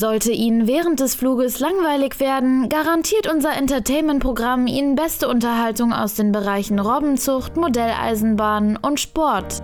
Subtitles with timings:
[0.00, 6.32] Sollte Ihnen während des Fluges langweilig werden, garantiert unser Entertainment-Programm Ihnen beste Unterhaltung aus den
[6.32, 9.62] Bereichen Robbenzucht, Modelleisenbahn und Sport.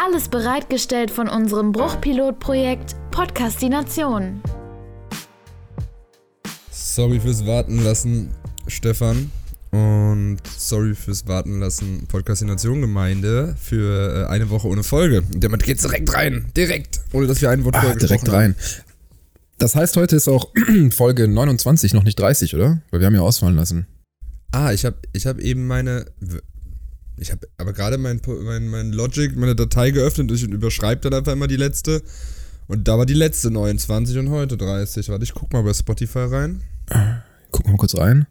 [0.00, 4.40] Alles bereitgestellt von unserem Bruchpilotprojekt Podcastination.
[6.70, 8.30] Sorry fürs Warten lassen,
[8.68, 9.32] Stefan.
[9.72, 15.24] Und sorry fürs Warten lassen, Podcastination Gemeinde für äh, eine Woche ohne Folge.
[15.34, 16.44] Damit geht's direkt rein.
[16.56, 17.00] Direkt.
[17.12, 18.54] Ohne dass wir ein Wort Ah, direkt rein.
[19.58, 20.50] Das heißt, heute ist auch
[20.90, 22.82] Folge 29, noch nicht 30, oder?
[22.90, 23.86] Weil wir haben ja ausfallen lassen.
[24.52, 26.06] Ah, ich habe ich hab eben meine.
[27.16, 31.14] Ich habe aber gerade mein, mein, mein Logic, meine Datei geöffnet und ich überschreibe dann
[31.18, 32.02] einfach immer die letzte.
[32.66, 35.08] Und da war die letzte 29 und heute 30.
[35.08, 36.62] Warte, ich guck mal bei Spotify rein.
[36.88, 37.22] Wir
[37.66, 38.26] mal kurz rein.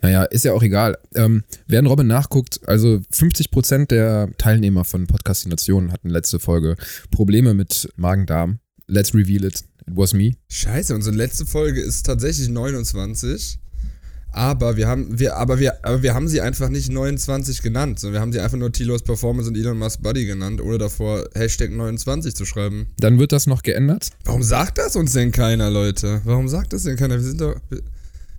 [0.00, 0.96] Naja, ist ja auch egal.
[1.14, 6.76] Ähm, während Robin nachguckt, also 50% der Teilnehmer von Podcastinationen hatten letzte Folge
[7.10, 8.60] Probleme mit Magen-Darm.
[8.86, 9.64] Let's reveal it.
[9.88, 10.32] It was me.
[10.48, 13.58] Scheiße, unsere letzte Folge ist tatsächlich 29.
[14.30, 18.14] Aber wir haben, wir, aber wir, aber wir haben sie einfach nicht 29 genannt, sondern
[18.14, 21.70] wir haben sie einfach nur Tilos Performance und Elon Musk Buddy genannt, ohne davor Hashtag
[21.70, 22.88] 29 zu schreiben.
[22.98, 24.10] Dann wird das noch geändert.
[24.24, 26.20] Warum sagt das uns denn keiner, Leute?
[26.24, 27.14] Warum sagt das denn keiner?
[27.14, 27.80] Wir sind doch, wir,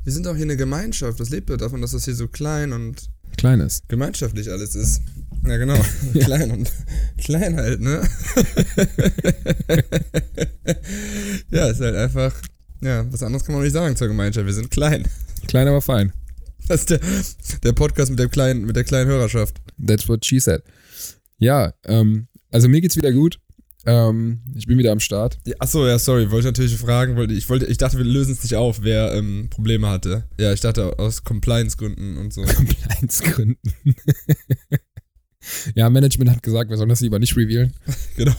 [0.03, 1.19] wir sind doch hier eine Gemeinschaft.
[1.19, 3.81] Das lebt ja davon, dass das hier so klein und Kleines.
[3.87, 5.01] gemeinschaftlich alles ist.
[5.49, 5.79] Ja, genau.
[6.13, 6.71] klein und
[7.17, 8.01] klein halt, ne?
[11.49, 12.39] ja, ist halt einfach.
[12.81, 14.45] Ja, was anderes kann man nicht sagen zur Gemeinschaft.
[14.45, 15.07] Wir sind klein.
[15.47, 16.13] Klein, aber fein.
[16.67, 16.99] Das ist der,
[17.63, 19.59] der Podcast mit, dem kleinen, mit der kleinen Hörerschaft.
[19.83, 20.61] That's what she said.
[21.39, 23.39] Ja, ähm, also mir geht's wieder gut.
[23.87, 25.39] Ähm, ich bin wieder am Start.
[25.47, 28.33] Ja, achso, ja, sorry, wollte ich natürlich fragen, wollte, ich, wollte, ich dachte, wir lösen
[28.33, 30.25] es nicht auf, wer ähm, Probleme hatte.
[30.39, 32.43] Ja, ich dachte aus Compliance-Gründen und so.
[32.43, 33.57] Compliance-Gründen.
[35.75, 37.73] Ja, Management hat gesagt, wir sollen das lieber nicht revealen.
[38.15, 38.35] genau.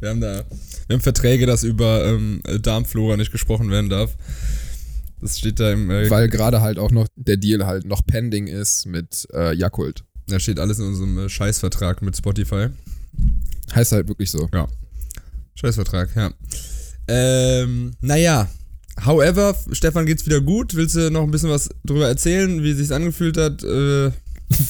[0.00, 0.44] wir haben da
[0.90, 4.16] wir haben Verträge, dass über ähm, Darmflora nicht gesprochen werden darf.
[5.20, 5.88] Das steht da im.
[5.88, 10.02] Äh, Weil gerade halt auch noch der Deal halt noch pending ist mit äh, Yakult.
[10.26, 12.70] Da steht alles in unserem äh, Scheißvertrag mit Spotify.
[13.72, 14.48] Heißt halt wirklich so.
[15.54, 16.32] Scheißvertrag, ja.
[17.06, 18.48] Ähm, naja.
[19.04, 20.74] However, Stefan geht's wieder gut.
[20.74, 23.62] Willst du noch ein bisschen was drüber erzählen, wie sich's angefühlt hat?
[23.62, 24.10] Äh,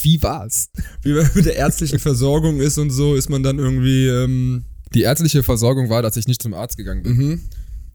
[0.02, 0.68] Wie war's?
[1.02, 4.64] wie man mit der ärztlichen Versorgung ist und so, ist man dann irgendwie, ähm,
[4.94, 7.16] Die ärztliche Versorgung war, dass ich nicht zum Arzt gegangen bin.
[7.16, 7.40] mhm.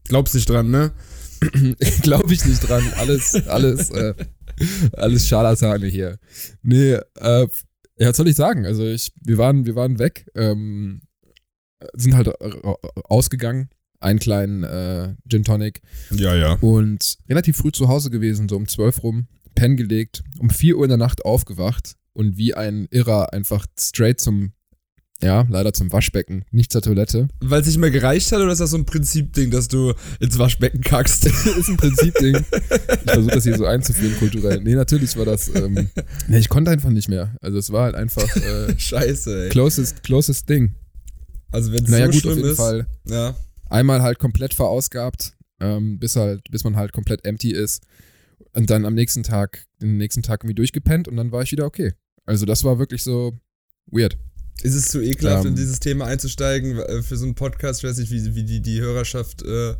[0.07, 0.91] Glaubst nicht dran, ne?
[2.01, 2.83] Glaube ich nicht dran.
[2.97, 4.13] Alles, alles, äh,
[4.93, 6.17] alles Scharlatane hier.
[6.61, 7.47] Nee, äh,
[7.97, 8.65] ja, was soll ich sagen?
[8.65, 11.01] Also ich, wir waren, wir waren weg, ähm,
[11.95, 12.29] sind halt
[13.09, 13.69] ausgegangen,
[13.99, 15.81] einen kleinen äh, Gin Tonic
[16.11, 16.53] Ja, ja.
[16.61, 20.83] und relativ früh zu Hause gewesen, so um 12 rum, Pen gelegt, um 4 Uhr
[20.83, 24.51] in der Nacht aufgewacht und wie ein Irrer einfach straight zum,
[25.21, 27.27] ja, leider zum Waschbecken, nicht zur Toilette.
[27.39, 30.37] Weil es nicht mehr gereicht hat oder ist das so ein Prinzipding, dass du ins
[30.37, 31.25] Waschbecken kackst?
[31.25, 32.35] ist ein Prinzipding.
[33.05, 34.61] Ich versuche das hier so einzuführen kulturell.
[34.61, 35.89] Nee, natürlich war das, ähm,
[36.27, 37.35] nee, ich konnte einfach nicht mehr.
[37.41, 39.49] Also es war halt einfach äh, Scheiße, ey.
[39.49, 40.75] closest, closest Ding.
[41.51, 42.57] Also wenn es Naja so gut, auf schlimm jeden ist.
[42.57, 42.87] Fall.
[43.07, 43.35] Ja.
[43.69, 47.83] Einmal halt komplett verausgabt, ähm, bis halt, bis man halt komplett empty ist.
[48.53, 51.65] Und dann am nächsten Tag, den nächsten Tag irgendwie durchgepennt und dann war ich wieder
[51.65, 51.93] okay.
[52.25, 53.37] Also das war wirklich so
[53.87, 54.17] weird.
[54.63, 55.51] Ist es zu ekelhaft, Ähm.
[55.51, 57.83] in dieses Thema einzusteigen äh, für so einen Podcast?
[57.83, 59.71] Ich weiß nicht, wie, wie die, die Hörerschaft äh,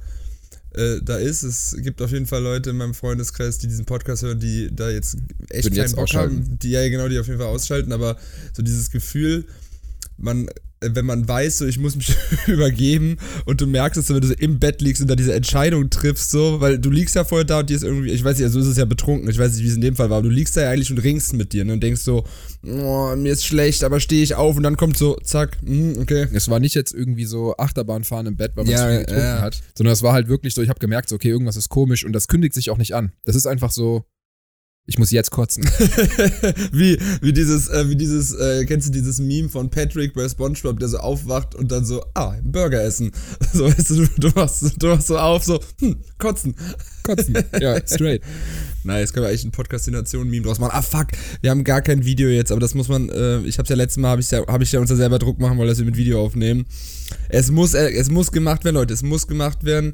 [0.73, 1.43] äh, da ist.
[1.43, 4.89] Es gibt auf jeden Fall Leute in meinem Freundeskreis, die diesen Podcast hören, die da
[4.89, 5.17] jetzt
[5.49, 6.59] echt keinen jetzt Bock haben.
[6.59, 8.17] Die ja genau, die auf jeden Fall ausschalten, aber
[8.53, 9.45] so dieses Gefühl,
[10.17, 10.49] man,
[10.93, 12.15] wenn man weiß, so ich muss mich
[12.47, 15.89] übergeben und du merkst es, wenn du so im Bett liegst und da diese Entscheidung
[15.89, 18.45] triffst, so, weil du liegst ja vorher da und dir ist irgendwie, ich weiß nicht,
[18.45, 20.27] also ist es ja betrunken, ich weiß nicht, wie es in dem Fall war, aber
[20.27, 22.23] du liegst da ja eigentlich und ringst mit dir ne, und denkst so,
[22.63, 26.27] oh, mir ist schlecht, aber stehe ich auf und dann kommt so, zack, hm, okay.
[26.33, 29.23] Es war nicht jetzt irgendwie so Achterbahnfahren im Bett, weil man Ja, zu viel getrunken
[29.23, 29.41] ja.
[29.41, 32.05] hat, sondern es war halt wirklich so, ich habe gemerkt, so, okay, irgendwas ist komisch
[32.05, 33.11] und das kündigt sich auch nicht an.
[33.23, 34.05] Das ist einfach so,
[34.87, 35.63] ich muss jetzt kotzen.
[36.71, 40.79] wie, wie dieses, äh, wie dieses, äh, kennst du dieses Meme von Patrick bei Spongebob,
[40.79, 43.11] der so aufwacht und dann so, ah, Burger essen.
[43.53, 46.55] So, weißt du, du, machst, du machst so auf, so, hm, kotzen.
[47.03, 47.37] Kotzen.
[47.59, 48.21] Ja, straight.
[48.83, 50.71] Nice, können wir eigentlich ein Podcastination-Meme draus machen.
[50.73, 51.07] Ah, fuck,
[51.41, 53.97] wir haben gar kein Video jetzt, aber das muss man, äh, ich hab's ja letztes
[53.97, 55.79] Mal, hab ich ja, hab ich ja uns ja selber Druck machen, weil wir das
[55.79, 56.65] wir mit Video aufnehmen.
[57.29, 59.93] Es muss, äh, es muss gemacht werden, Leute, es muss gemacht werden.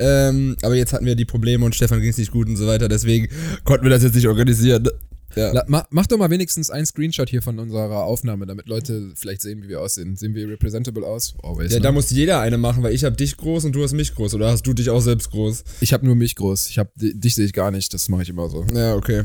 [0.00, 2.88] Ähm, aber jetzt hatten wir die Probleme und Stefan ging's nicht gut und so weiter,
[2.88, 3.28] deswegen
[3.64, 4.88] konnten wir das jetzt nicht organisieren.
[5.36, 5.52] Ja.
[5.52, 9.42] La, ma, mach doch mal wenigstens einen Screenshot hier von unserer Aufnahme, damit Leute vielleicht
[9.42, 10.16] sehen, wie wir aussehen.
[10.16, 11.34] Sehen wir representable aus?
[11.44, 11.82] Always, Ja, ne?
[11.84, 14.34] da muss jeder eine machen, weil ich habe dich groß und du hast mich groß.
[14.34, 15.62] Oder hast du dich auch selbst groß?
[15.82, 16.68] ich habe nur mich groß.
[16.70, 17.94] Ich hab, di- dich sehe ich gar nicht.
[17.94, 18.66] Das mache ich immer so.
[18.74, 19.22] Ja, okay.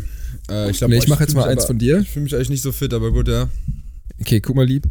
[0.48, 1.98] Äh, ich glaub, Nee, ich mache jetzt mal eins aber- von dir.
[1.98, 3.50] Ich fühle mich eigentlich nicht so fit, aber gut, ja.
[4.22, 4.88] Okay, guck mal lieb.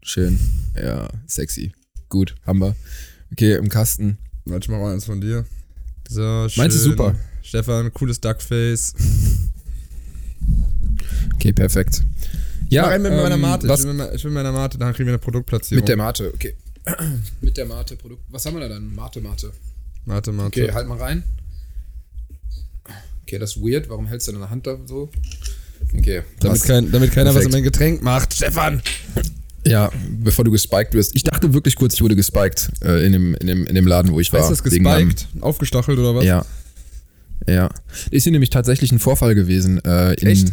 [0.00, 0.38] Schön.
[0.82, 1.72] Ja, sexy.
[2.08, 2.74] Gut, haben wir.
[3.32, 4.16] Okay, im Kasten.
[4.46, 5.44] Warte, ich mach mal eins von dir.
[6.08, 6.62] So, schön.
[6.62, 7.14] Meins ist super.
[7.42, 8.94] Stefan, cooles Duckface.
[11.34, 12.02] Okay, perfekt.
[12.68, 13.68] Ja, mach einen mit meiner ähm, Mate.
[13.68, 15.80] was, Ich will, mit, ich will mit meiner Mate, dann kriegen wir eine Produktplatzierung.
[15.82, 16.56] mit der Mate, okay.
[17.40, 18.22] mit der Mate Produkt.
[18.30, 18.94] Was haben wir da dann?
[18.94, 19.52] Mate, Mate.
[20.04, 20.46] Mate, Mate.
[20.48, 21.22] Okay, halt mal rein.
[23.22, 23.88] Okay, das ist weird.
[23.88, 25.08] Warum hältst du deine Hand da so?
[25.96, 27.46] Okay, damit, kein, damit keiner was Perfekt.
[27.46, 28.34] in mein Getränk macht.
[28.34, 28.82] Stefan!
[29.66, 29.90] Ja,
[30.20, 31.14] bevor du gespiked wirst.
[31.14, 34.12] Ich dachte wirklich kurz, ich wurde gespiked äh, in, dem, in, dem, in dem Laden,
[34.12, 34.40] wo ich war.
[34.40, 35.42] Heißt das Wegen meinem- gespiked?
[35.42, 36.24] Aufgestachelt oder was?
[36.24, 36.44] Ja.
[37.48, 37.70] Ja.
[38.10, 39.82] Ist hier nämlich tatsächlich ein Vorfall gewesen.
[39.84, 40.52] Äh, in, Echt?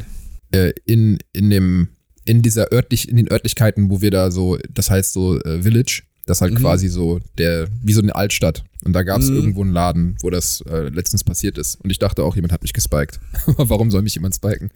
[0.51, 1.89] Äh, in, in dem,
[2.25, 6.03] in dieser örtlich, in den Örtlichkeiten, wo wir da so, das heißt so äh, Village,
[6.25, 6.57] das ist halt Mhm.
[6.59, 8.63] quasi so der, wie so eine Altstadt.
[8.85, 9.35] Und da gab es Mhm.
[9.35, 11.75] irgendwo einen Laden, wo das äh, letztens passiert ist.
[11.81, 13.19] Und ich dachte auch, jemand hat mich gespiked.
[13.45, 14.69] Aber warum soll mich jemand spiken?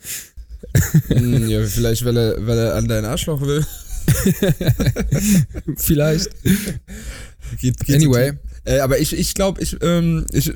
[1.08, 3.66] Hm, ja, vielleicht, weil er, weil er an deinen Arschloch will.
[5.78, 6.30] Vielleicht.
[7.60, 8.34] Geht, geht Anyway.
[8.66, 10.52] Äh, aber ich, ich glaube, ich, ähm, ich,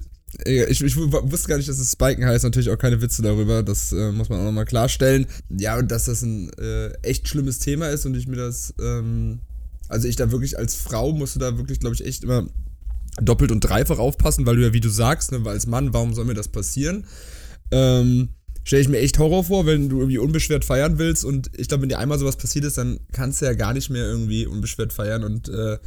[0.46, 2.44] äh, ich, ich wusste gar nicht, dass es Spiken heißt.
[2.44, 3.64] Natürlich auch keine Witze darüber.
[3.64, 5.28] Das äh, muss man auch nochmal klarstellen.
[5.50, 9.40] Ja, und dass das ein äh, echt schlimmes Thema ist und ich mir das, ähm,
[9.88, 12.48] also ich da wirklich als Frau musst du da wirklich, glaube ich, echt immer
[13.22, 16.14] doppelt und dreifach aufpassen, weil du ja, wie du sagst, ne, weil als Mann, warum
[16.14, 17.06] soll mir das passieren?
[17.72, 18.30] Ähm,
[18.70, 21.82] stelle ich mir echt Horror vor, wenn du irgendwie unbeschwert feiern willst und ich glaube,
[21.82, 24.94] wenn dir einmal sowas passiert ist, dann kannst du ja gar nicht mehr irgendwie unbeschwert
[24.94, 25.80] feiern und äh,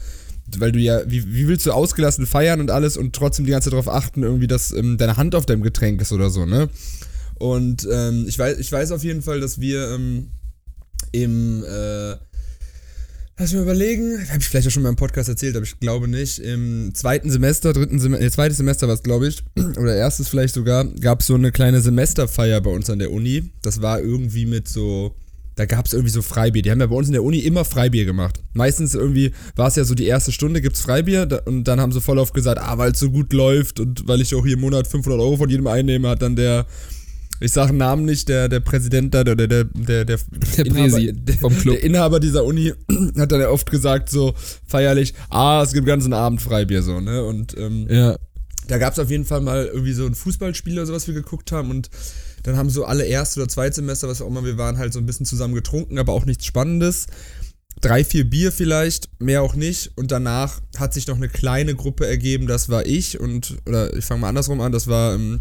[0.58, 3.66] weil du ja, wie, wie willst du ausgelassen feiern und alles und trotzdem die ganze
[3.66, 6.70] Zeit darauf achten, irgendwie, dass ähm, deine Hand auf deinem Getränk ist oder so, ne?
[7.36, 10.30] Und ähm, ich, weiß, ich weiß auf jeden Fall, dass wir ähm,
[11.12, 12.16] im, äh,
[13.42, 15.80] lass mich mal überlegen, habe ich vielleicht auch schon mal im Podcast erzählt, aber ich
[15.80, 19.42] glaube nicht, im zweiten Semester, dritten Semester, nee, zweites Semester war es, glaube ich,
[19.78, 23.50] oder erstes vielleicht sogar, gab es so eine kleine Semesterfeier bei uns an der Uni.
[23.62, 25.16] Das war irgendwie mit so,
[25.56, 26.62] da gab es irgendwie so Freibier.
[26.62, 28.40] Die haben ja bei uns in der Uni immer Freibier gemacht.
[28.52, 31.80] Meistens irgendwie war es ja so die erste Stunde, gibt es Freibier da, und dann
[31.80, 34.44] haben sie voll oft gesagt, ah, weil es so gut läuft und weil ich auch
[34.44, 36.64] hier im Monat 500 Euro von jedem einnehme, hat dann der,
[37.42, 40.18] ich sage Namen nicht, der, der Präsident da, der, der, der, der, der,
[40.56, 41.74] Der Präsi vom Club.
[41.76, 42.72] der Inhaber dieser Uni
[43.18, 44.34] hat dann ja oft gesagt, so
[44.66, 47.24] feierlich, ah, es gibt ganzen Abend Freibier, so, ne?
[47.24, 48.16] Und ähm, Ja.
[48.68, 51.14] da gab es auf jeden Fall mal irgendwie so ein Fußballspiel oder so, was wir
[51.14, 51.90] geguckt haben und
[52.44, 55.06] dann haben so alle Erst- oder Zweitsemester, was auch immer wir waren, halt so ein
[55.06, 57.06] bisschen zusammen getrunken, aber auch nichts Spannendes.
[57.80, 59.92] Drei, vier Bier vielleicht, mehr auch nicht.
[59.96, 64.04] Und danach hat sich noch eine kleine Gruppe ergeben, das war ich und, oder ich
[64.04, 65.40] fange mal andersrum an, das war ähm,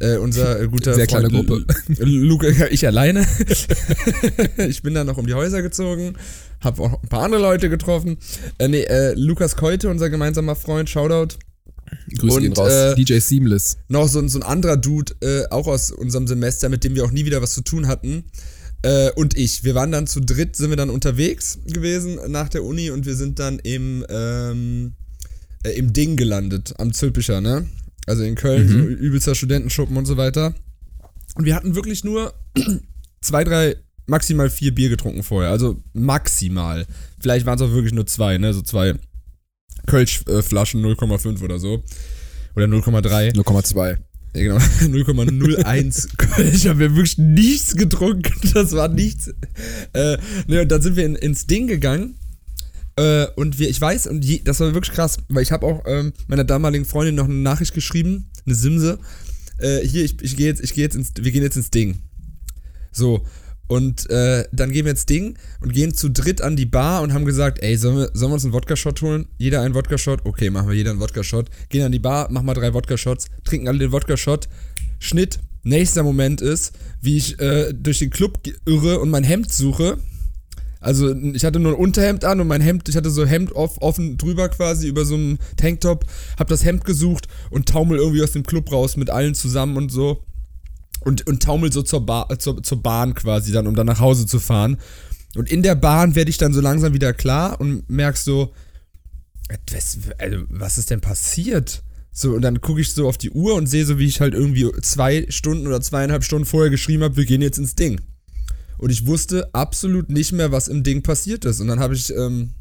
[0.00, 1.64] äh, unser äh, guter Sehr kleine Freund Gruppe.
[2.04, 3.24] Lu- Luke, ich alleine.
[4.68, 6.14] ich bin dann noch um die Häuser gezogen,
[6.60, 8.18] habe auch ein paar andere Leute getroffen.
[8.58, 11.36] Äh, nee, äh, Lukas Keute, unser gemeinsamer Freund, Shoutout
[12.18, 12.70] Grüße Und, gehen raus.
[12.72, 13.76] äh, DJ Seamless.
[13.88, 17.04] noch so, ein- so ein anderer Dude, äh, auch aus unserem Semester, mit dem wir
[17.04, 18.24] auch nie wieder was zu tun hatten.
[18.82, 19.64] Äh, und ich.
[19.64, 23.14] Wir waren dann zu dritt, sind wir dann unterwegs gewesen nach der Uni und wir
[23.14, 24.92] sind dann im, ähm,
[25.64, 27.66] äh, im Ding gelandet, am Zülpicher, ne?
[28.10, 30.52] Also in Köln, so übelster Studentenschuppen und so weiter.
[31.36, 32.34] Und wir hatten wirklich nur
[33.20, 33.76] zwei, drei,
[34.06, 35.52] maximal vier Bier getrunken vorher.
[35.52, 36.86] Also maximal.
[37.20, 38.52] Vielleicht waren es auch wirklich nur zwei, ne?
[38.52, 38.94] So zwei
[39.86, 41.84] Kölschflaschen 0,5 oder so.
[42.56, 43.32] Oder 0,3.
[43.32, 43.98] 0,2.
[44.34, 44.56] Ja, genau.
[44.80, 46.66] 0,01 Kölsch.
[46.66, 48.32] Haben wir wirklich nichts getrunken.
[48.54, 49.28] Das war nichts.
[49.92, 50.18] Äh,
[50.48, 52.16] ne, und dann sind wir in, ins Ding gegangen.
[53.00, 55.82] Äh, und wir, ich weiß, und je, das war wirklich krass, weil ich habe auch
[55.86, 58.98] ähm, meiner damaligen Freundin noch eine Nachricht geschrieben, eine Simse.
[59.56, 62.02] Äh, hier, ich, ich gehe jetzt, ich gehe jetzt ins, wir gehen jetzt ins Ding.
[62.92, 63.24] So.
[63.68, 67.14] Und äh, dann gehen wir ins Ding und gehen zu dritt an die Bar und
[67.14, 69.28] haben gesagt, ey, sollen wir, sollen wir uns einen Wodka-Shot holen?
[69.38, 70.26] Jeder einen Wodka-Shot?
[70.26, 71.48] Okay, machen wir jeder einen Wodka-Shot.
[71.70, 74.48] Gehen an die Bar, machen mal drei Wodka-Shots, trinken alle den Wodka-Shot.
[74.98, 75.38] Schnitt.
[75.62, 79.98] Nächster Moment ist, wie ich äh, durch den Club irre und mein Hemd suche.
[80.80, 83.76] Also ich hatte nur ein Unterhemd an und mein Hemd, ich hatte so Hemd off,
[83.80, 86.06] offen drüber quasi über so einem Tanktop,
[86.38, 89.92] hab das Hemd gesucht und taumel irgendwie aus dem Club raus mit allen zusammen und
[89.92, 90.24] so
[91.00, 94.26] und, und taumel so zur, ba zur, zur Bahn quasi dann, um dann nach Hause
[94.26, 94.78] zu fahren.
[95.36, 98.52] Und in der Bahn werde ich dann so langsam wieder klar und merkst so,
[99.70, 101.82] was, also, was ist denn passiert?
[102.12, 104.34] So, und dann gucke ich so auf die Uhr und sehe so, wie ich halt
[104.34, 108.00] irgendwie zwei Stunden oder zweieinhalb Stunden vorher geschrieben habe, wir gehen jetzt ins Ding.
[108.80, 111.60] Und ich wusste absolut nicht mehr, was im Ding passiert ist.
[111.60, 112.54] Und dann habe ich ähm,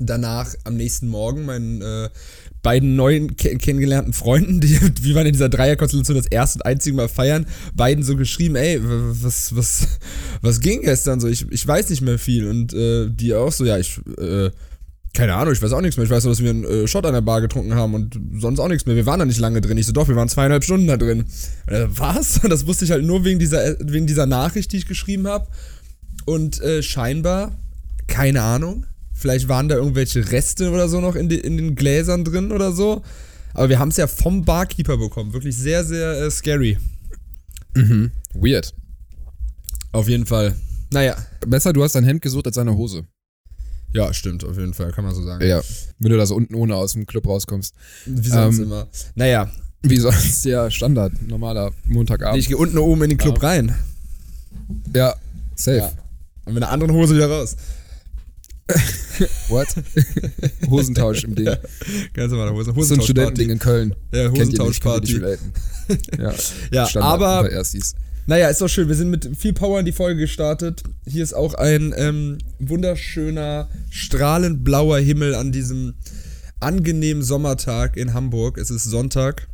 [0.00, 2.08] danach am nächsten Morgen meinen äh,
[2.62, 6.96] beiden neuen ke kennengelernten Freunden, die wir waren in dieser Dreierkonstellation das erste und einzige
[6.96, 9.88] Mal feiern, beiden so geschrieben, ey, was, was,
[10.40, 11.28] was ging gestern so?
[11.28, 12.48] Ich, ich weiß nicht mehr viel.
[12.48, 14.50] Und äh, die auch so, ja, ich, äh,
[15.14, 16.04] keine Ahnung, ich weiß auch nichts mehr.
[16.04, 18.60] Ich weiß nur, dass wir einen äh, Shot an der Bar getrunken haben und sonst
[18.60, 18.96] auch nichts mehr.
[18.96, 19.76] Wir waren da nicht lange drin.
[19.76, 21.24] Ich so, doch, wir waren zweieinhalb Stunden da drin.
[21.68, 22.40] So, was?
[22.48, 25.48] Das wusste ich halt nur wegen dieser, wegen dieser Nachricht, die ich geschrieben habe.
[26.24, 27.52] Und äh, scheinbar,
[28.06, 28.86] keine Ahnung,
[29.22, 32.72] Vielleicht waren da irgendwelche Reste oder so noch in, die, in den Gläsern drin oder
[32.72, 33.02] so.
[33.54, 35.32] Aber wir haben es ja vom Barkeeper bekommen.
[35.32, 36.76] Wirklich sehr, sehr äh, scary.
[37.76, 38.10] Mhm.
[38.34, 38.74] Weird.
[39.92, 40.56] Auf jeden Fall.
[40.90, 41.16] Naja.
[41.46, 43.06] Besser, du hast dein Hemd gesucht als deine Hose.
[43.94, 45.44] Ja, stimmt, auf jeden Fall, kann man so sagen.
[45.46, 45.60] Ja.
[45.98, 47.74] Wenn du da so unten ohne aus dem Club rauskommst.
[48.06, 48.86] Wie sonst Ähm, immer.
[49.14, 49.50] Naja,
[49.82, 52.38] Wie sonst, ja, Standard, normaler Montagabend.
[52.40, 53.48] ich gehe unten oben in den Club Ja.
[53.48, 53.74] rein.
[54.94, 55.14] ja,
[55.54, 55.76] safe.
[55.78, 55.92] Ja.
[56.44, 57.56] Und mit einer anderen Hose wieder raus.
[59.48, 59.66] What?
[60.70, 61.46] Hosentausch im Ding.
[62.14, 62.64] Ganz normale Hose.
[62.66, 63.02] So ein Hosentauschparty.
[63.04, 63.94] Studentending in Köln.
[64.12, 65.20] Ja, Hosentauschparty.
[66.18, 66.32] Ja,
[66.70, 67.50] Ja, aber.
[68.26, 68.88] Naja, ist doch schön.
[68.88, 70.84] Wir sind mit viel Power in die Folge gestartet.
[71.06, 75.94] Hier ist auch ein ähm, wunderschöner, strahlend blauer Himmel an diesem
[76.60, 78.58] angenehmen Sommertag in Hamburg.
[78.58, 79.48] Es ist Sonntag.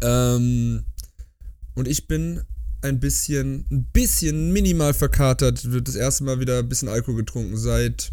[0.00, 0.84] Ähm,
[1.74, 2.42] und ich bin
[2.82, 5.70] ein bisschen, ein bisschen minimal verkatert.
[5.70, 8.12] Wird das erste Mal wieder ein bisschen Alkohol getrunken seit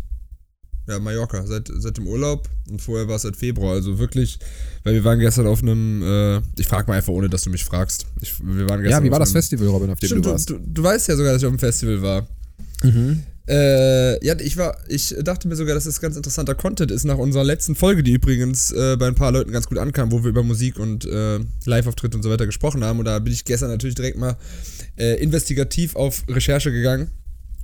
[0.89, 2.50] ja, Mallorca, seit, seit dem Urlaub.
[2.69, 3.74] Und vorher war es seit Februar.
[3.74, 4.39] Also wirklich,
[4.84, 7.63] weil wir waren gestern auf einem, äh, ich frage mal einfach, ohne dass du mich
[7.65, 8.05] fragst.
[8.22, 10.34] Ich, wir waren Ja, gestern wie war das Festival, Robin, auf dem Stimmt, du du,
[10.34, 10.50] warst?
[10.50, 12.27] du, du weißt ja sogar, dass ich auf dem Festival war.
[12.84, 13.24] Mhm.
[13.48, 17.17] Äh, ja, ich war, ich dachte mir sogar, dass das ganz interessanter Content ist nach
[17.17, 20.29] unserer letzten Folge, die übrigens äh, bei ein paar Leuten ganz gut ankam, wo wir
[20.29, 23.00] über Musik und äh, Live-Auftritte und so weiter gesprochen haben.
[23.00, 24.38] Und da bin ich gestern natürlich direkt mal
[24.98, 27.10] äh, investigativ auf Recherche gegangen.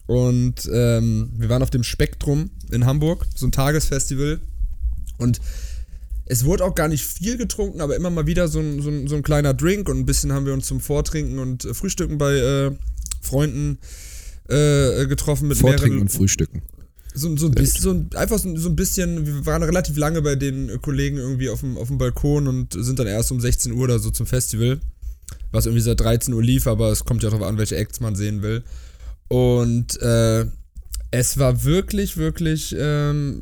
[0.08, 4.40] Und ähm, wir waren auf dem Spektrum in Hamburg, so ein Tagesfestival.
[5.18, 5.40] Und
[6.26, 9.08] es wurde auch gar nicht viel getrunken, aber immer mal wieder so ein, so ein,
[9.08, 12.18] so ein kleiner Drink und ein bisschen haben wir uns zum Vortrinken und äh, Frühstücken
[12.18, 12.72] bei äh,
[13.22, 13.80] Freunden
[14.48, 16.62] äh, getroffen mit Vortrinken mehreren und Frühstücken.
[17.14, 20.22] so, so ein bisschen, so ein, einfach so, so ein bisschen, wir waren relativ lange
[20.22, 23.72] bei den Kollegen irgendwie auf dem, auf dem Balkon und sind dann erst um 16
[23.72, 24.80] Uhr oder so zum Festival,
[25.52, 28.16] was irgendwie seit 13 Uhr lief, aber es kommt ja darauf an, welche Acts man
[28.16, 28.64] sehen will.
[29.28, 30.46] Und äh,
[31.12, 33.42] es war wirklich, wirklich ähm,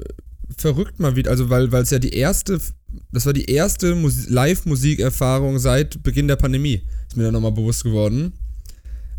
[0.57, 2.59] verrückt mal wieder, also weil es ja die erste,
[3.11, 7.83] das war die erste Musi- Live-Musikerfahrung seit Beginn der Pandemie, ist mir dann nochmal bewusst
[7.83, 8.33] geworden.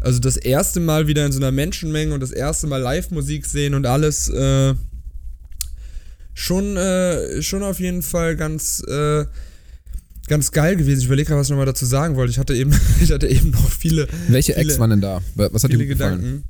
[0.00, 3.74] Also das erste Mal wieder in so einer Menschenmenge und das erste Mal Live-Musik sehen
[3.74, 4.74] und alles äh,
[6.34, 9.24] schon, äh, schon auf jeden Fall ganz, äh,
[10.28, 11.00] ganz geil gewesen.
[11.00, 12.30] Ich überlege gerade, was ich nochmal dazu sagen wollte.
[12.30, 15.20] Ich hatte eben, ich hatte eben noch viele, Welche Viele- Acts waren denn da?
[15.34, 16.18] Was hat dir gefallen?
[16.20, 16.44] Gedanken.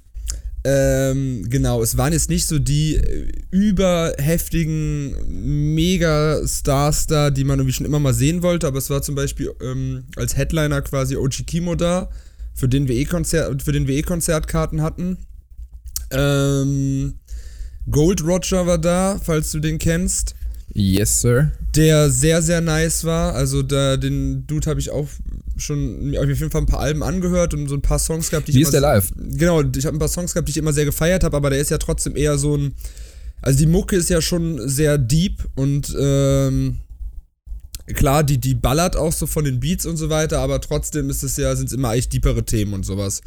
[0.66, 7.74] Ähm, genau, es waren jetzt nicht so die äh, überheftigen Mega-Stars da, die man irgendwie
[7.74, 11.44] schon immer mal sehen wollte, aber es war zum Beispiel ähm, als Headliner quasi Ochi
[11.44, 12.08] Kimo da,
[12.54, 13.04] für den wir eh
[13.98, 15.18] eh Konzertkarten hatten.
[16.10, 17.18] Ähm,
[17.90, 20.34] Gold Roger war da, falls du den kennst
[20.72, 21.52] Yes, sir.
[21.76, 23.34] der sehr, sehr nice war.
[23.34, 25.08] Also da, den Dude habe ich auch
[25.56, 28.48] schon mir auf jeden Fall ein paar Alben angehört und so ein paar Songs gehabt,
[28.48, 29.12] die ich Wie ist der live?
[29.16, 31.60] Genau, ich habe ein paar Songs gehabt, die ich immer sehr gefeiert habe, aber der
[31.60, 32.74] ist ja trotzdem eher so ein.
[33.40, 36.78] Also die Mucke ist ja schon sehr deep und ähm,
[37.94, 41.22] klar, die, die ballert auch so von den Beats und so weiter, aber trotzdem ist
[41.22, 43.20] es ja, sind es immer eigentlich deepere Themen und sowas.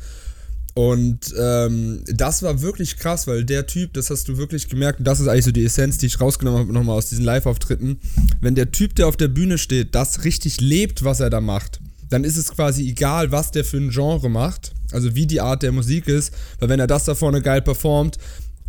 [0.78, 5.08] Und ähm, das war wirklich krass, weil der Typ, das hast du wirklich gemerkt, und
[5.08, 7.98] das ist eigentlich so die Essenz, die ich rausgenommen habe nochmal aus diesen Live-Auftritten.
[8.42, 11.80] Wenn der Typ, der auf der Bühne steht, das richtig lebt, was er da macht,
[12.12, 15.64] dann ist es quasi egal, was der für ein Genre macht, also wie die Art
[15.64, 18.20] der Musik ist, weil wenn er das da vorne geil performt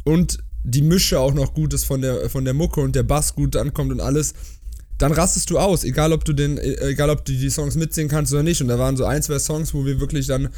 [0.04, 3.34] und die Mische auch noch gut ist von der, von der Mucke und der Bass
[3.34, 4.32] gut ankommt und alles,
[4.96, 8.08] dann rastest du aus, egal ob du den, äh, egal ob du die Songs mitsingen
[8.08, 8.62] kannst oder nicht.
[8.62, 10.48] Und da waren so ein, zwei Songs, wo wir wirklich dann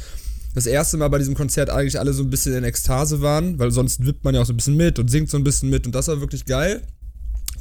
[0.53, 3.71] das erste Mal bei diesem Konzert eigentlich alle so ein bisschen in Ekstase waren, weil
[3.71, 5.85] sonst wippt man ja auch so ein bisschen mit und singt so ein bisschen mit
[5.85, 6.81] und das war wirklich geil.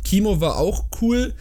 [0.05, 1.35] Kimo war auch cool,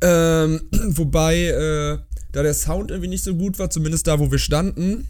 [0.00, 1.98] ähm, wobei äh,
[2.32, 5.06] da der Sound irgendwie nicht so gut war, zumindest da, wo wir standen.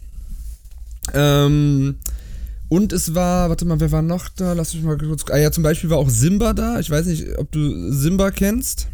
[1.13, 1.95] Ähm,
[2.69, 4.53] und es war, warte mal, wer war noch da?
[4.53, 5.23] Lass mich mal kurz.
[5.29, 6.79] Ah ja, zum Beispiel war auch Simba da.
[6.79, 8.87] Ich weiß nicht, ob du Simba kennst.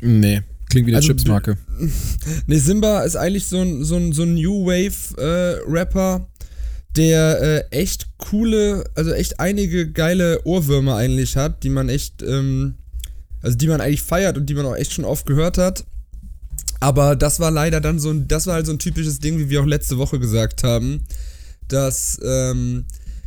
[0.00, 0.42] Nee.
[0.68, 1.56] Klingt wie eine Also, Chipsmarke.
[2.46, 5.64] Ne, Simba ist eigentlich so ein, so ein, so ein New Wave äh,
[6.96, 12.74] der äh, echt coole, also echt einige geile Ohrwürmer eigentlich hat, die man echt, ähm,
[13.40, 15.84] also die man eigentlich feiert und die man auch echt schon oft gehört hat.
[16.80, 19.48] Aber das war leider dann so ein, das war halt so ein typisches Ding, wie
[19.48, 21.04] wir auch letzte Woche gesagt haben,
[21.68, 22.84] dass ähm,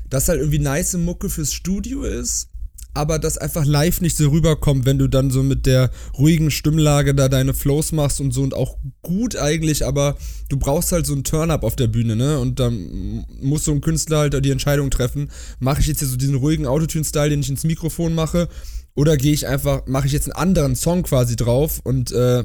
[0.10, 2.50] das halt irgendwie nice Mucke fürs Studio ist,
[2.94, 7.16] aber das einfach live nicht so rüberkommt, wenn du dann so mit der ruhigen Stimmlage
[7.16, 10.18] da deine Flows machst und so und auch gut eigentlich, aber
[10.50, 12.40] du brauchst halt so einen Turn-up auf der Bühne, ne?
[12.40, 16.18] Und dann muss so ein Künstler halt die Entscheidung treffen, mache ich jetzt hier so
[16.18, 18.50] diesen ruhigen Autotune-Style, den ich ins Mikrofon mache,
[18.94, 22.44] oder gehe ich einfach, mache ich jetzt einen anderen Song quasi drauf und äh,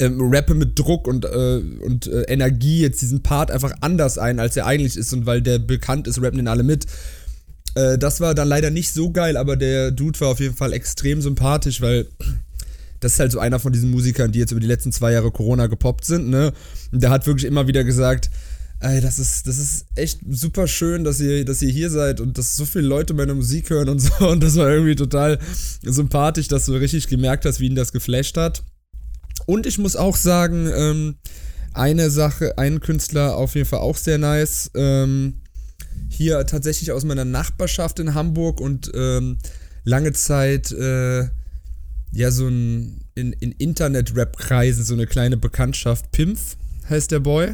[0.00, 4.40] ähm, rappe mit Druck und, äh, und äh, Energie jetzt diesen Part einfach anders ein,
[4.40, 6.86] als er eigentlich ist und weil der bekannt ist, rappen den alle mit.
[7.74, 10.72] Äh, das war dann leider nicht so geil, aber der Dude war auf jeden Fall
[10.72, 12.06] extrem sympathisch, weil
[13.00, 15.30] das ist halt so einer von diesen Musikern, die jetzt über die letzten zwei Jahre
[15.30, 16.52] Corona gepoppt sind, ne?
[16.90, 18.30] Und der hat wirklich immer wieder gesagt,
[18.80, 22.38] ey, das ist, das ist echt super schön, dass ihr, dass ihr hier seid und
[22.38, 24.12] dass so viele Leute meine Musik hören und so.
[24.28, 25.38] Und das war irgendwie total
[25.82, 28.62] sympathisch, dass du richtig gemerkt hast, wie ihn das geflasht hat.
[29.46, 31.16] Und ich muss auch sagen, ähm,
[31.72, 34.70] eine Sache, ein Künstler auf jeden Fall auch sehr nice.
[34.74, 35.40] Ähm,
[36.14, 39.38] hier tatsächlich aus meiner Nachbarschaft in Hamburg und ähm,
[39.84, 41.24] lange Zeit äh,
[42.12, 46.10] ja so ein in, in Internet-Rap-Kreisen so eine kleine Bekanntschaft.
[46.12, 46.56] Pimpf
[46.88, 47.50] heißt der Boy.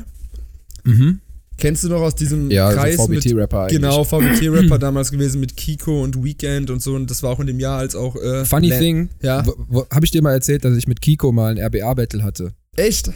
[0.84, 1.20] Mhm.
[1.58, 3.80] Kennst du noch aus diesem Ja, Kreis so mit VBT-Rapper eigentlich.
[3.80, 6.94] Genau, VBT-Rapper damals gewesen mit Kiko und Weekend und so.
[6.94, 8.16] Und das war auch in dem Jahr, als auch.
[8.16, 9.44] Äh, Funny Lan- thing, Ja.
[9.92, 12.54] habe ich dir mal erzählt, dass ich mit Kiko mal ein RBA-Battle hatte?
[12.76, 13.10] Echt?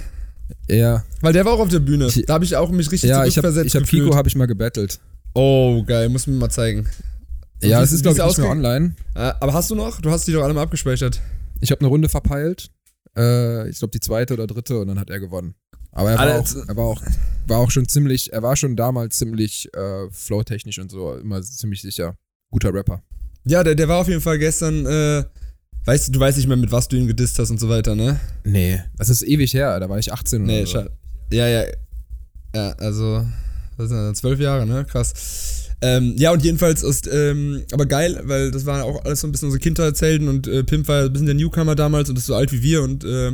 [0.68, 2.08] Ja, Weil der war auch auf der Bühne.
[2.08, 4.04] Ich- da habe ich auch mich richtig ja ich habe zurückversetzt ich hab gefühlt.
[4.04, 5.00] Kiko habe ich mal gebettelt.
[5.34, 6.08] Oh, geil.
[6.08, 6.80] Muss mir mal zeigen.
[7.62, 8.94] Und Ja, es ist glaube ich nicht mehr online.
[9.14, 10.00] Äh, aber hast du noch?
[10.00, 11.20] Du hast die doch alle mal abgespeichert.
[11.60, 12.70] Ich habe eine Runde verpeilt.
[13.16, 15.54] Äh, ich glaube die zweite oder dritte und dann hat er gewonnen.
[15.92, 17.02] Aber er war, auch, er war auch
[17.46, 21.82] war auch schon ziemlich, er war schon damals ziemlich äh, flowtechnisch und so immer ziemlich
[21.82, 22.16] sicher.
[22.50, 23.02] Guter Rapper.
[23.44, 24.86] Ja, der, der war auf jeden Fall gestern.
[24.86, 25.24] Äh,
[25.84, 27.94] weißt du, du weißt nicht mehr, mit was du ihn gedisst hast und so weiter,
[27.94, 28.18] ne?
[28.42, 30.72] Nee, das ist ewig her, da war ich 18 oder Nee, so.
[30.72, 30.90] schade.
[31.30, 31.64] Ja, ja.
[32.54, 33.24] Ja, also,
[33.76, 34.84] was sind das, zwölf Jahre, ne?
[34.84, 35.64] Krass.
[35.80, 39.32] Ähm, ja, und jedenfalls ist, ähm, aber geil, weil das waren auch alles so ein
[39.32, 42.34] bisschen unsere Kindheitshelden und äh, Pimp war ein bisschen der Newcomer damals und ist so
[42.34, 43.32] alt wie wir und äh,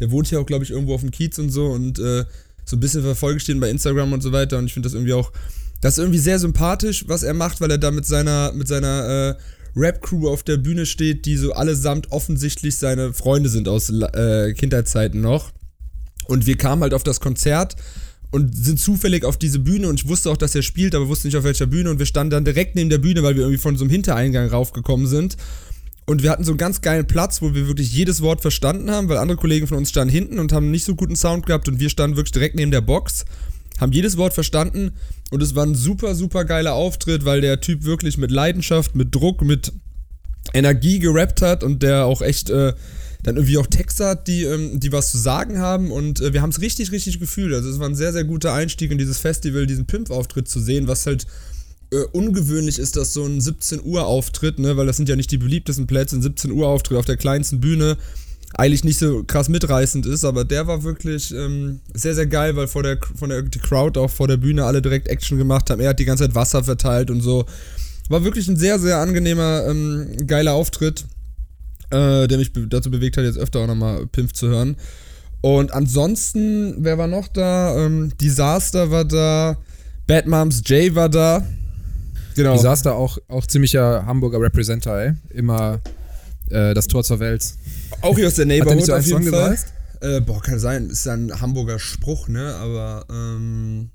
[0.00, 2.24] der wohnt hier auch, glaube ich, irgendwo auf dem Kiez und so und äh,
[2.64, 5.12] so ein bisschen verfolge den bei Instagram und so weiter und ich finde das irgendwie
[5.12, 5.30] auch,
[5.80, 9.36] das ist irgendwie sehr sympathisch, was er macht, weil er da mit seiner, mit seiner
[9.36, 14.54] äh, Rap-Crew auf der Bühne steht, die so allesamt offensichtlich seine Freunde sind aus äh,
[14.54, 15.52] Kindheitszeiten noch.
[16.26, 17.76] Und wir kamen halt auf das Konzert
[18.36, 21.26] und sind zufällig auf diese Bühne und ich wusste auch, dass er spielt, aber wusste
[21.26, 23.58] nicht auf welcher Bühne und wir standen dann direkt neben der Bühne, weil wir irgendwie
[23.58, 25.38] von so einem Hintereingang raufgekommen sind.
[26.04, 29.08] Und wir hatten so einen ganz geilen Platz, wo wir wirklich jedes Wort verstanden haben,
[29.08, 31.80] weil andere Kollegen von uns standen hinten und haben nicht so guten Sound gehabt und
[31.80, 33.24] wir standen wirklich direkt neben der Box,
[33.80, 34.92] haben jedes Wort verstanden
[35.30, 39.14] und es war ein super, super geiler Auftritt, weil der Typ wirklich mit Leidenschaft, mit
[39.14, 39.72] Druck, mit
[40.52, 42.74] Energie gerappt hat und der auch echt äh,
[43.22, 46.42] dann irgendwie auch Texte hat, die, ähm, die was zu sagen haben und äh, wir
[46.42, 47.54] haben es richtig, richtig gefühlt.
[47.54, 50.88] Also es war ein sehr, sehr guter Einstieg in dieses Festival, diesen Pimp-Auftritt zu sehen,
[50.88, 51.26] was halt
[51.90, 55.30] äh, ungewöhnlich ist, dass so ein 17 Uhr Auftritt, ne, weil das sind ja nicht
[55.30, 57.96] die beliebtesten Plätze, ein 17 Uhr Auftritt auf der kleinsten Bühne
[58.54, 62.68] eigentlich nicht so krass mitreißend ist, aber der war wirklich ähm, sehr, sehr geil, weil
[62.68, 65.80] vor der, von der die Crowd auch vor der Bühne alle direkt Action gemacht haben.
[65.80, 67.44] Er hat die ganze Zeit Wasser verteilt und so.
[68.08, 71.04] War wirklich ein sehr, sehr angenehmer, ähm, geiler Auftritt,
[71.96, 74.76] äh, der mich dazu bewegt hat, jetzt öfter auch nochmal Pimp zu hören.
[75.40, 77.76] Und ansonsten, wer war noch da?
[77.76, 79.56] Ähm, Disaster war da,
[80.06, 81.46] Bad Moms Jay war da.
[82.34, 82.60] Genau.
[82.62, 85.12] Da auch, auch ziemlicher Hamburger Representer, ey.
[85.30, 85.80] Immer
[86.50, 87.54] äh, das Tor zur Welt.
[88.02, 89.56] Auch hier aus der Hat er Neighborhood nicht so auf jeden Fall.
[90.00, 92.54] Äh, boah, kann sein, ist ja ein Hamburger Spruch, ne?
[92.56, 93.90] Aber, ähm,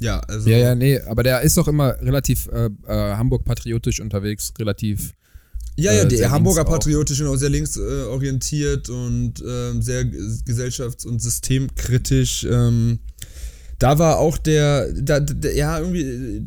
[0.00, 0.48] ja, also.
[0.48, 5.12] Ja, ja, nee, aber der ist doch immer relativ äh, äh, Hamburg-patriotisch unterwegs, relativ.
[5.76, 6.74] Ja, ja, äh, sehr Hamburger links auch.
[6.74, 12.44] patriotisch und auch sehr linksorientiert äh, orientiert und ähm, sehr gesellschafts- und systemkritisch.
[12.50, 12.98] Ähm,
[13.78, 16.42] da war auch der, da, der ja, irgendwie, äh,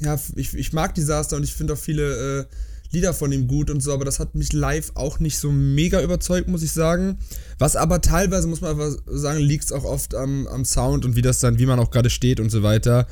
[0.00, 2.44] ja, ich, ich mag Disaster und ich finde auch viele äh,
[2.92, 6.02] Lieder von ihm gut und so, aber das hat mich live auch nicht so mega
[6.02, 7.16] überzeugt, muss ich sagen.
[7.58, 11.16] Was aber teilweise, muss man einfach sagen, liegt es auch oft am, am Sound und
[11.16, 13.06] wie das dann, wie man auch gerade steht und so weiter.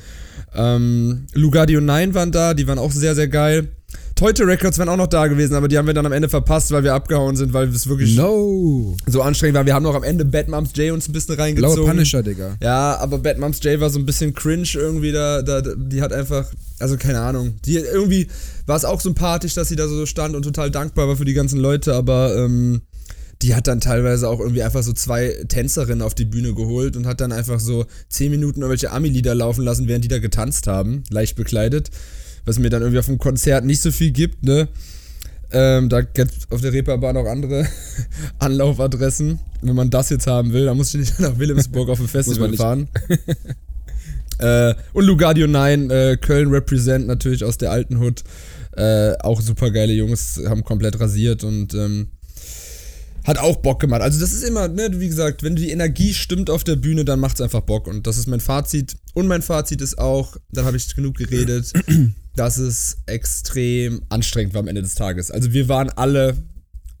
[0.53, 3.69] Ähm, Lugardio 9 waren da, die waren auch sehr, sehr geil.
[4.21, 6.69] Teute Records wären auch noch da gewesen, aber die haben wir dann am Ende verpasst,
[6.69, 8.95] weil wir abgehauen sind, weil es wirklich No!
[9.07, 9.65] so anstrengend war.
[9.65, 11.85] Wir haben noch am Ende Bad Moms J uns ein bisschen Blaue reingezogen.
[11.85, 12.55] Punisher, Digga.
[12.61, 16.13] Ja, aber Bad Moms J war so ein bisschen cringe irgendwie da, da, die hat
[16.13, 16.45] einfach,
[16.77, 18.27] also keine Ahnung, die irgendwie
[18.67, 21.33] war es auch sympathisch, dass sie da so stand und total dankbar war für die
[21.33, 22.81] ganzen Leute, aber ähm,
[23.41, 27.07] die hat dann teilweise auch irgendwie einfach so zwei Tänzerinnen auf die Bühne geholt und
[27.07, 31.05] hat dann einfach so zehn Minuten irgendwelche Ami-Lieder laufen lassen, während die da getanzt haben,
[31.09, 31.89] leicht bekleidet,
[32.45, 34.67] was mir dann irgendwie auf dem Konzert nicht so viel gibt, ne?
[35.53, 37.67] Ähm, da gibt auf der Reeperbahn auch andere
[38.39, 39.39] Anlaufadressen.
[39.61, 42.53] Wenn man das jetzt haben will, dann muss ich nicht nach Wilhelmsburg auf ein Festival
[42.53, 42.87] fahren.
[44.39, 48.23] äh, und Lugardio 9, äh, Köln Represent natürlich aus der alten Hood.
[48.77, 52.07] Äh, auch super geile Jungs, haben komplett rasiert und ähm,
[53.23, 54.01] hat auch Bock gemacht.
[54.01, 57.19] Also das ist immer, ne, wie gesagt, wenn die Energie stimmt auf der Bühne, dann
[57.19, 57.87] macht's einfach Bock.
[57.87, 58.95] Und das ist mein Fazit.
[59.13, 61.71] Und mein Fazit ist auch, dann habe ich genug geredet,
[62.35, 65.29] dass es extrem anstrengend war am Ende des Tages.
[65.31, 66.37] Also wir waren alle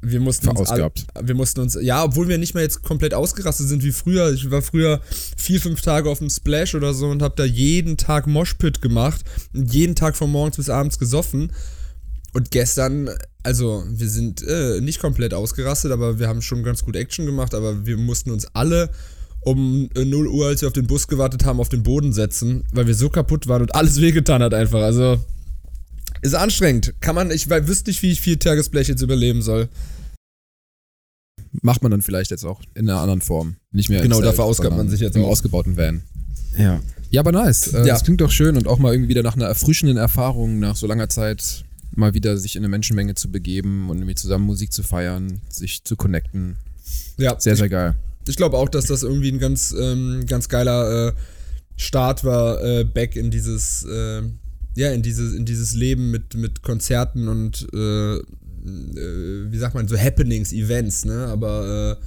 [0.03, 0.77] wir mussten uns all-
[1.21, 4.33] wir mussten uns, ja, obwohl wir nicht mehr jetzt komplett ausgerastet sind wie früher.
[4.33, 4.99] Ich war früher
[5.37, 9.21] vier, fünf Tage auf dem Splash oder so und habe da jeden Tag Moshpit gemacht
[9.53, 11.51] und jeden Tag von morgens bis abends gesoffen.
[12.33, 13.09] Und gestern,
[13.43, 17.53] also wir sind äh, nicht komplett ausgerastet, aber wir haben schon ganz gut Action gemacht,
[17.53, 18.89] aber wir mussten uns alle
[19.41, 22.63] um äh, 0 Uhr, als wir auf den Bus gewartet haben, auf den Boden setzen,
[22.73, 24.81] weil wir so kaputt waren und alles wehgetan hat einfach.
[24.81, 25.19] Also
[26.21, 26.93] ist anstrengend.
[26.99, 29.69] Kann man, ich weil, wüsste nicht, wie ich vier Tagesblech jetzt überleben soll.
[31.63, 33.55] Macht man dann vielleicht jetzt auch in einer anderen Form.
[33.71, 34.01] Nicht mehr.
[34.01, 35.29] Genau, Zelt, da verausgabt man sich jetzt im auch.
[35.29, 36.03] ausgebauten Van.
[36.57, 36.79] Ja.
[37.09, 37.73] Ja, aber nice.
[37.73, 37.85] Äh, Ja.
[37.87, 40.87] Das klingt doch schön und auch mal irgendwie wieder nach einer erfrischenden Erfahrung, nach so
[40.87, 44.83] langer Zeit mal wieder sich in eine Menschenmenge zu begeben und irgendwie zusammen Musik zu
[44.83, 46.55] feiern, sich zu connecten.
[47.17, 47.95] Ja, Sehr, sehr geil.
[48.27, 51.13] ich glaube auch, dass das irgendwie ein ganz, ähm, ganz geiler äh,
[51.77, 54.21] Start war, äh, back in dieses, äh,
[54.75, 58.21] ja, in dieses, in dieses Leben mit, mit Konzerten und äh, äh,
[59.51, 61.27] wie sagt man, so Happenings, Events, ne?
[61.27, 62.05] Aber äh,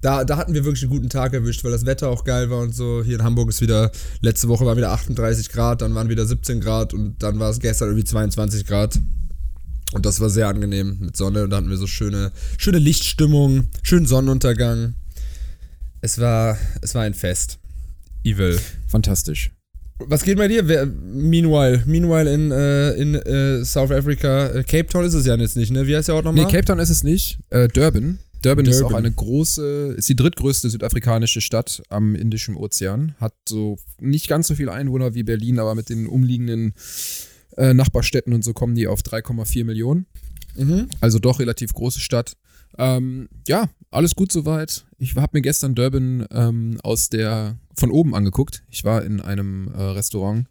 [0.00, 2.60] da, da hatten wir wirklich einen guten Tag erwischt, weil das Wetter auch geil war
[2.60, 3.02] und so.
[3.04, 6.60] Hier in Hamburg ist wieder, letzte Woche waren wieder 38 Grad, dann waren wieder 17
[6.60, 8.98] Grad und dann war es gestern irgendwie 22 Grad.
[9.92, 13.68] Und das war sehr angenehm mit Sonne und da hatten wir so schöne, schöne Lichtstimmung,
[13.82, 14.94] schönen Sonnenuntergang.
[16.00, 17.58] Es war, es war ein Fest.
[18.22, 18.58] Evil.
[18.86, 19.50] Fantastisch.
[20.00, 20.68] Was geht bei dir?
[20.68, 25.34] Wer, meanwhile, meanwhile in, äh, in äh, South Africa, äh, Cape Town ist es ja
[25.34, 25.86] jetzt nicht, ne?
[25.86, 26.52] Wie heißt der Ort Nee, nochmal?
[26.52, 27.38] Cape Town ist es nicht.
[27.50, 28.20] Äh, Durban.
[28.42, 28.66] Durban.
[28.66, 28.94] ist Durban.
[28.94, 33.14] auch eine große, ist die drittgrößte südafrikanische Stadt am Indischen Ozean.
[33.18, 36.74] Hat so nicht ganz so viele Einwohner wie Berlin, aber mit den umliegenden
[37.56, 40.06] äh, Nachbarstädten und so kommen die auf 3,4 Millionen.
[40.56, 40.88] mhm.
[41.00, 42.36] Also doch relativ große Stadt.
[42.76, 44.84] Ähm, ja, alles gut soweit.
[44.98, 48.62] Ich habe mir gestern Durban ähm, aus der von oben angeguckt.
[48.70, 50.46] Ich war in einem äh, Restaurant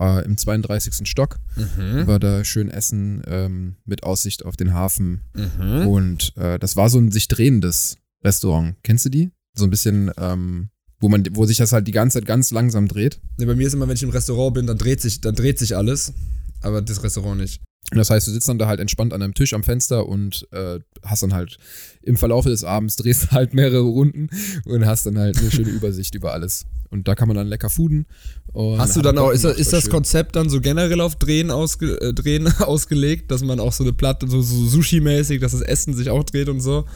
[0.00, 1.08] äh, im 32.
[1.08, 2.06] Stock, Mhm.
[2.06, 5.22] war da schön essen ähm, mit Aussicht auf den Hafen.
[5.34, 5.86] Mhm.
[5.86, 8.76] Und äh, das war so ein sich drehendes Restaurant.
[8.82, 9.30] Kennst du die?
[9.54, 12.88] So ein bisschen, ähm, wo man, wo sich das halt die ganze Zeit ganz langsam
[12.88, 13.20] dreht.
[13.38, 15.58] Ne, bei mir ist immer, wenn ich im Restaurant bin, dann dreht sich, dann dreht
[15.58, 16.12] sich alles.
[16.60, 17.60] Aber das Restaurant nicht.
[17.92, 20.78] Das heißt, du sitzt dann da halt entspannt an einem Tisch am Fenster und äh,
[21.02, 21.58] hast dann halt
[22.02, 24.28] im Verlaufe des Abends drehst halt mehrere Runden
[24.66, 26.66] und hast dann halt eine schöne Übersicht über alles.
[26.90, 28.06] Und da kann man dann lecker fooden.
[28.54, 29.92] Hast du dann auch, ist, ist das schön.
[29.92, 33.92] Konzept dann so generell auf Drehen, ausge, äh, Drehen ausgelegt, dass man auch so eine
[33.92, 36.86] Platte, so, so Sushi-mäßig, dass das Essen sich auch dreht und so?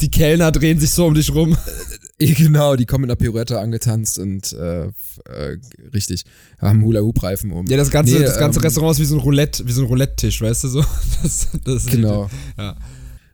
[0.00, 1.56] Die Kellner drehen sich so um dich rum.
[2.36, 5.58] Genau, die kommen in der Pirouette angetanzt und äh, äh,
[5.92, 6.24] richtig,
[6.58, 7.66] haben Hula-Hoop-Reifen um.
[7.66, 9.82] Ja, das ganze, Nee, das ganze ähm, Restaurant ist wie so ein Roulette, wie so
[9.82, 10.80] ein Roulette-Tisch, weißt du so?
[11.22, 12.30] Das, das ist Genau.
[12.56, 12.76] Ja.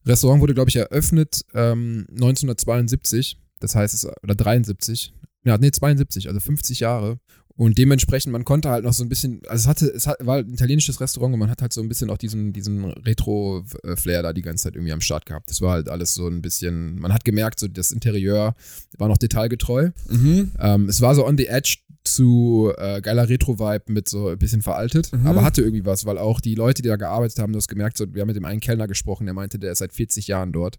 [0.05, 5.15] Restaurant wurde, glaube ich, eröffnet ähm, 1972, das heißt, es, oder 73,
[5.45, 7.19] ja, nee, 72, also 50 Jahre.
[7.57, 10.39] Und dementsprechend, man konnte halt noch so ein bisschen, also es hatte, es hat, war
[10.39, 14.33] ein italienisches Restaurant und man hat halt so ein bisschen auch diesen, diesen Retro-Flair da
[14.33, 15.51] die ganze Zeit irgendwie am Start gehabt.
[15.51, 18.55] Das war halt alles so ein bisschen, man hat gemerkt, so das Interieur
[18.99, 19.91] war noch detailgetreu.
[20.09, 20.53] Mhm.
[20.59, 24.61] Ähm, es war so on the edge zu äh, geiler Retro-Vibe mit so ein bisschen
[24.63, 25.27] veraltet, Mhm.
[25.27, 27.97] aber hatte irgendwie was, weil auch die Leute, die da gearbeitet haben, du hast gemerkt,
[27.97, 30.53] so, wir haben mit dem einen Kellner gesprochen, der meinte, der ist seit 40 Jahren
[30.53, 30.79] dort.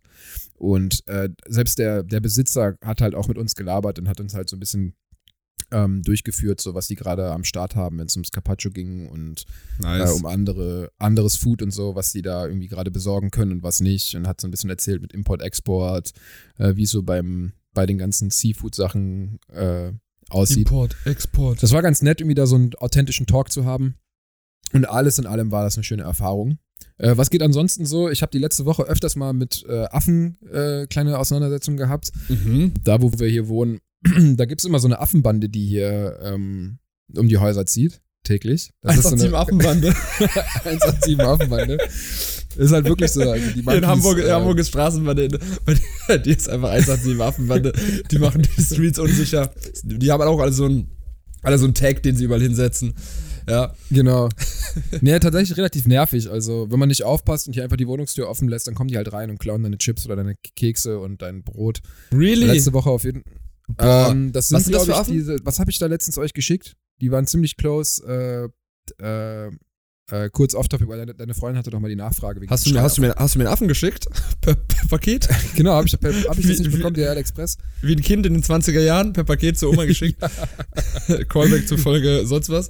[0.57, 4.33] Und äh, selbst der, der Besitzer hat halt auch mit uns gelabert und hat uns
[4.33, 4.95] halt so ein bisschen
[5.73, 9.45] ähm, durchgeführt, so was die gerade am Start haben, wenn es ums Carpaccio ging und
[9.79, 10.09] Nice.
[10.09, 13.63] äh, um andere, anderes Food und so, was die da irgendwie gerade besorgen können und
[13.63, 14.15] was nicht.
[14.15, 16.11] Und hat so ein bisschen erzählt mit Import-Export,
[16.57, 19.91] äh, wie es so beim, bei den ganzen Seafood-Sachen äh,
[20.29, 20.67] aussieht.
[20.69, 21.61] Import, Export.
[21.61, 23.95] Das war ganz nett, irgendwie da so einen authentischen Talk zu haben.
[24.71, 26.57] Und alles in allem war das eine schöne Erfahrung.
[26.97, 28.09] Äh, was geht ansonsten so?
[28.09, 32.11] Ich habe die letzte Woche öfters mal mit äh, Affen äh, kleine Auseinandersetzungen gehabt.
[32.29, 32.73] mhm.
[32.83, 33.79] Da, wo wir hier wohnen,
[34.35, 36.79] da gibt es immer so eine Affenbande, die hier ähm,
[37.15, 38.71] um die Häuser zieht, täglich.
[38.81, 39.95] Das ist so 187 eine Affenbande.
[40.63, 41.77] 187 Affenbande.
[42.55, 43.21] Ist halt wirklich so.
[43.21, 45.27] Also die in Monkeys, Hamburg, in äh, Hamburg ist Straßenbande.
[46.07, 47.73] Bei dir ist einfach 187 Affenbande.
[48.11, 49.51] Die machen die Streets unsicher.
[49.83, 50.87] Die haben auch alle so einen,
[51.41, 52.93] alle so einen Tag, den sie überall hinsetzen.
[53.49, 53.73] Ja.
[53.89, 54.29] Genau.
[55.01, 56.29] nee, tatsächlich relativ nervig.
[56.29, 58.95] Also, wenn man nicht aufpasst und hier einfach die Wohnungstür offen lässt, dann kommen die
[58.95, 61.81] halt rein und klauen deine Chips oder deine Kekse und dein Brot.
[62.13, 62.45] Really?
[62.45, 63.23] Letzte Woche auf jeden
[63.77, 64.09] Boah.
[64.11, 65.13] Ähm, das Was sind, sind das für ich, Affen?
[65.13, 65.37] diese.
[65.43, 66.75] Was habe ich da letztens euch geschickt?
[67.01, 68.51] Die waren ziemlich close.
[68.99, 69.49] Äh, äh,
[70.11, 72.41] äh, kurz off-topic, weil deine, deine Freundin hatte doch mal die Nachfrage.
[72.41, 74.05] wegen Hast du, mir, hast, du mir, hast du mir einen Affen geschickt?
[74.41, 75.29] Per, per Paket?
[75.55, 77.57] Genau, habe ich, hab ich das Wie- nicht wie- bekommen, der Express.
[77.81, 80.21] Wie ein Kind in den 20er Jahren per Paket zur Oma geschickt.
[81.29, 82.69] Callback zur Folge sonst was.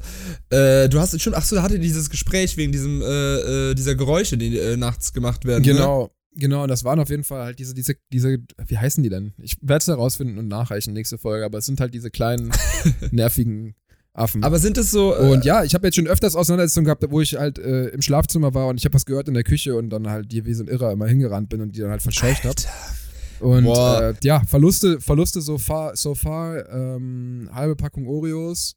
[0.51, 3.95] Äh, du hast schon, ach so, da hatte dieses Gespräch wegen diesem, äh, äh, dieser
[3.95, 5.63] Geräusche, die äh, nachts gemacht werden.
[5.65, 6.09] Ne?
[6.35, 6.63] Genau.
[6.63, 9.33] Und das waren auf jeden Fall halt diese, diese, diese, wie heißen die denn?
[9.41, 12.51] Ich werde es herausfinden und nachreichen nächste Folge, aber es sind halt diese kleinen,
[13.11, 13.75] nervigen
[14.15, 14.43] Affen.
[14.43, 15.15] Aber sind es so.
[15.15, 18.01] äh, und ja, ich habe jetzt schon öfters Auseinandersetzungen gehabt, wo ich halt äh, im
[18.01, 20.53] Schlafzimmer war und ich habe was gehört in der Küche und dann halt dir wie
[20.53, 22.55] so ein Irrer immer hingerannt bin und die dann halt verscheucht habe.
[23.39, 28.75] Und äh, ja, Verluste, Verluste so far, so far ähm, halbe Packung Oreos,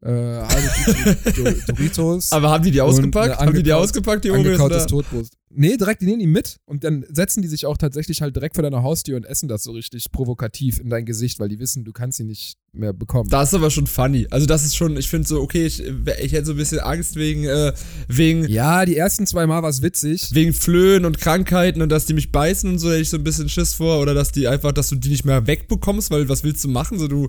[0.00, 2.32] äh, halbe Doritos.
[2.32, 3.38] aber haben die die ausgepackt?
[3.38, 4.46] Haben die die ausgepackt, die Oreos?
[4.46, 4.86] angekautes?
[4.86, 5.26] Toastbrot.
[5.50, 8.54] Nee, direkt, die nehmen die mit und dann setzen die sich auch tatsächlich halt direkt
[8.54, 11.84] vor deiner Haustür und essen das so richtig provokativ in dein Gesicht, weil die wissen,
[11.84, 13.30] du kannst sie nicht mehr bekommen.
[13.30, 14.26] Das ist aber schon funny.
[14.30, 17.16] Also, das ist schon, ich finde so, okay, ich, ich hätte so ein bisschen Angst
[17.16, 17.72] wegen, äh,
[18.08, 20.34] wegen, ja, die ersten zwei Mal war es witzig.
[20.34, 23.24] wegen Flöhen und Krankheiten und dass die mich beißen und so, hätte ich so ein
[23.24, 24.00] bisschen Schiss vor.
[24.00, 26.98] Oder dass die einfach, dass du die nicht mehr wegbekommst, weil was willst du machen?
[26.98, 27.28] So, du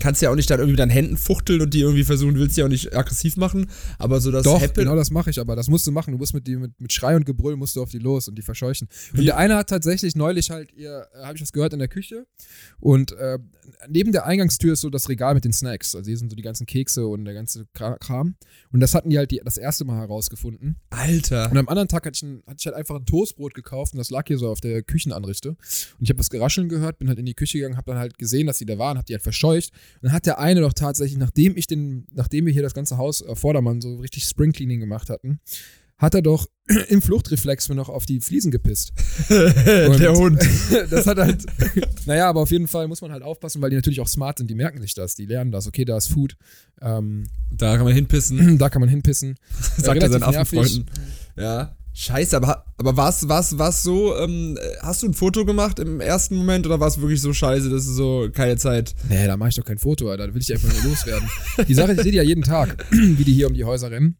[0.00, 2.56] kannst ja auch nicht dann irgendwie mit deinen Händen fuchteln und die irgendwie versuchen, willst
[2.56, 3.66] die auch nicht aggressiv machen.
[3.98, 4.74] Aber so das Doch, Happen.
[4.74, 5.56] genau das mache ich aber.
[5.56, 6.12] Das musst du machen.
[6.12, 8.36] Du musst mit, die, mit, mit Schrei und Gebrüll musst du auf die los und
[8.36, 8.88] die verscheuchen.
[9.12, 11.78] Und Wie- der eine hat tatsächlich neulich halt ihr, äh, habe ich was gehört in
[11.78, 12.26] der Küche.
[12.80, 13.38] Und äh,
[13.88, 15.94] neben der Eingangstür ist so das Regal mit den Snacks.
[15.94, 18.36] Also hier sind so die ganzen Kekse und der ganze Kra- Kram.
[18.72, 20.76] Und das hatten die halt die, das erste Mal herausgefunden.
[20.90, 21.50] Alter.
[21.50, 23.98] Und am anderen Tag hatte ich, ein, hatte ich halt einfach ein Toastbrot gekauft und
[23.98, 25.50] das lag hier so auf der Küchenanrichte.
[25.50, 25.56] Und
[26.00, 28.46] ich habe das Gerascheln gehört, bin halt in die Küche gegangen, habe dann halt gesehen,
[28.46, 29.70] dass die da waren, habe die halt verscheucht.
[30.02, 33.22] Dann hat der eine doch tatsächlich, nachdem ich den, nachdem wir hier das ganze Haus
[33.22, 35.40] äh, Vordermann so richtig Spring Cleaning gemacht hatten,
[35.98, 36.46] hat er doch
[36.88, 38.92] im Fluchtreflex mir noch auf die Fliesen gepisst.
[39.28, 40.40] der Hund.
[40.90, 41.44] das hat halt,
[42.06, 44.48] naja, aber auf jeden Fall muss man halt aufpassen, weil die natürlich auch smart sind,
[44.48, 46.36] die merken sich das, die lernen das, okay, da ist Food,
[46.80, 49.36] ähm, Da kann man hinpissen, da kann man hinpissen.
[49.76, 50.22] sagt er seinen.
[50.22, 50.86] Affenfreunden.
[51.36, 51.76] Ja.
[51.94, 56.36] Scheiße, aber, aber war es war's, so, ähm, hast du ein Foto gemacht im ersten
[56.36, 58.94] Moment oder war es wirklich so scheiße, dass du so keine Zeit?
[59.08, 60.16] Nee, da mache ich doch kein Foto.
[60.16, 61.28] Da will ich einfach nur loswerden.
[61.66, 64.16] Die Sache, ich sehe die ja jeden Tag, wie die hier um die Häuser rennen.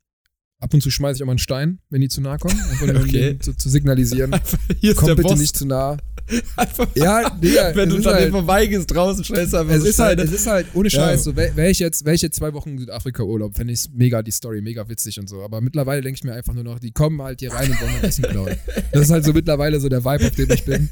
[0.60, 2.58] Ab und zu schmeiße ich auch mal einen Stein, wenn die zu nahe kommen.
[2.58, 3.12] Einfach nur, um Okay.
[3.12, 4.34] denen zu, zu signalisieren.
[4.80, 5.38] Hier ist Kommt der bitte Boss.
[5.38, 5.96] nicht zu nah.
[6.56, 9.98] Einfach Ja, Digga, wenn du an halt- dem vorbeigehst draußen, scheiße einfach Es so ist,
[10.00, 10.98] halt, es ist halt, ohne Ja.
[11.00, 14.86] Scheiß, so, wäre wär ich, jetzt, zwei Wochen Südafrika-Urlaub, fände ich mega die Story, mega
[14.88, 15.42] witzig und so.
[15.42, 17.92] Aber mittlerweile denke ich mir einfach nur noch, die kommen halt hier rein und wollen
[17.92, 18.56] mein Essen klauen.
[18.92, 20.90] Das ist halt so mittlerweile so der Vibe, auf dem ich bin.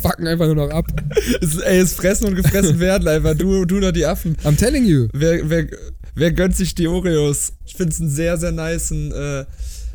[0.00, 0.86] Fucken einfach nur noch ab.
[1.42, 3.36] Es, ey, es fressen und gefressen werden einfach.
[3.36, 4.36] Du, du oder die Affen.
[4.42, 5.06] I'm telling you.
[5.12, 5.66] Wer, wer,
[6.14, 7.52] wer gönnt sich die Oreos?
[7.64, 9.44] Ich finde es einen sehr, sehr nicen äh,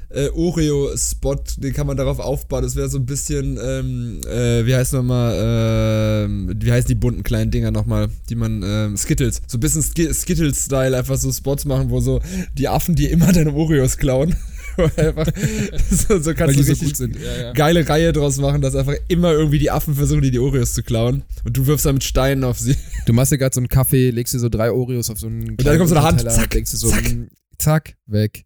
[0.10, 1.36] äh, Oreo-Spot.
[1.58, 2.64] Den kann man darauf aufbauen.
[2.64, 7.24] Das wäre so ein bisschen, ähm, äh, wie heißt nochmal, ähm, wie heißen die bunten
[7.24, 9.42] kleinen Dinger nochmal, die man, ähm, Skittles.
[9.48, 12.22] So ein bisschen Ski Skittles-Style, einfach so Spots machen, wo so
[12.58, 14.36] die Affen dir immer deine Oreos klauen.
[14.98, 15.28] einfach,
[15.90, 17.16] so, so kannst du so richtig.
[17.22, 17.54] Ja, ja.
[17.54, 20.84] geile Reihe draus machen, dass einfach immer irgendwie die Affen versuchen, dir die Oreos zu
[20.84, 21.24] klauen.
[21.44, 22.76] Und du wirfst dann mit Steinen auf sie.
[23.06, 25.58] Du machst dir gerade so einen Kaffee, legst dir so drei Oreos auf so einen
[25.58, 27.04] dann kommt so eine Hand, zack, denkst du so, zack.
[27.04, 27.30] zack.
[27.58, 28.44] zack, weg.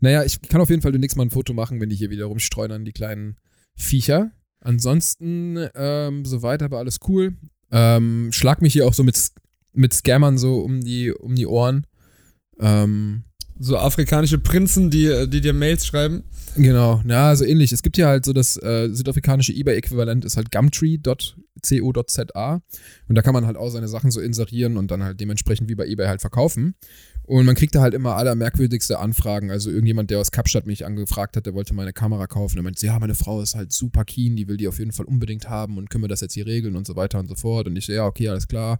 [0.00, 2.26] Naja, ich kann auf jeden Fall demnächst mal ein Foto machen, wenn die hier wieder
[2.26, 3.36] rumstreunern, die kleinen
[3.76, 4.30] Viecher.
[4.60, 7.34] Ansonsten, ähm, soweit aber alles cool.
[7.70, 9.18] Ähm, schlag mich hier auch so mit,
[9.72, 11.86] mit Scammern so um die, um die Ohren.
[12.58, 13.24] Ähm,
[13.62, 16.24] So afrikanische Prinzen, die, die dir Mails schreiben.
[16.56, 17.72] Genau, ja, so ähnlich.
[17.72, 20.50] Es gibt ja halt so das äh, südafrikanische eBay-Äquivalent ist halt
[21.54, 22.62] gumtree.co.za
[23.08, 25.74] und da kann man halt auch seine Sachen so inserieren und dann halt dementsprechend wie
[25.74, 26.74] bei eBay halt verkaufen.
[27.24, 29.52] Und man kriegt da halt immer aller merkwürdigste Anfragen.
[29.52, 32.56] Also irgendjemand, der aus Kapstadt mich angefragt hat, der wollte meine Kamera kaufen.
[32.56, 35.06] Der meinte, ja, meine Frau ist halt super keen, die will die auf jeden Fall
[35.06, 37.68] unbedingt haben und können wir das jetzt hier regeln und so weiter und so fort.
[37.68, 38.78] Und ich ja, okay, alles klar.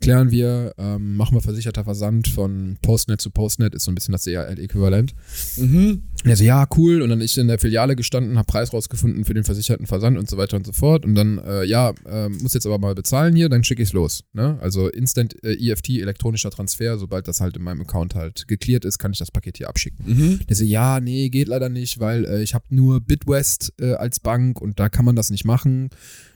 [0.00, 4.12] Klären wir, ähm, machen wir versicherter Versand von Postnet zu Postnet, ist so ein bisschen
[4.12, 5.14] das DHL-Äquivalent.
[5.56, 6.02] Mhm.
[6.24, 7.00] Und er so, ja, cool.
[7.00, 10.28] Und dann ich in der Filiale gestanden, habe Preis rausgefunden für den versicherten Versand und
[10.28, 11.04] so weiter und so fort.
[11.04, 14.24] Und dann, äh, ja, äh, muss jetzt aber mal bezahlen hier, dann schicke ich's los.
[14.32, 14.58] Ne?
[14.60, 18.98] Also Instant äh, EFT, elektronischer Transfer, sobald das halt in meinem Account halt geklärt ist,
[18.98, 20.04] kann ich das Paket hier abschicken.
[20.06, 20.40] Mhm.
[20.48, 24.18] Der so, ja, nee, geht leider nicht, weil äh, ich habe nur Bitwest äh, als
[24.18, 25.90] Bank und da kann man das nicht machen.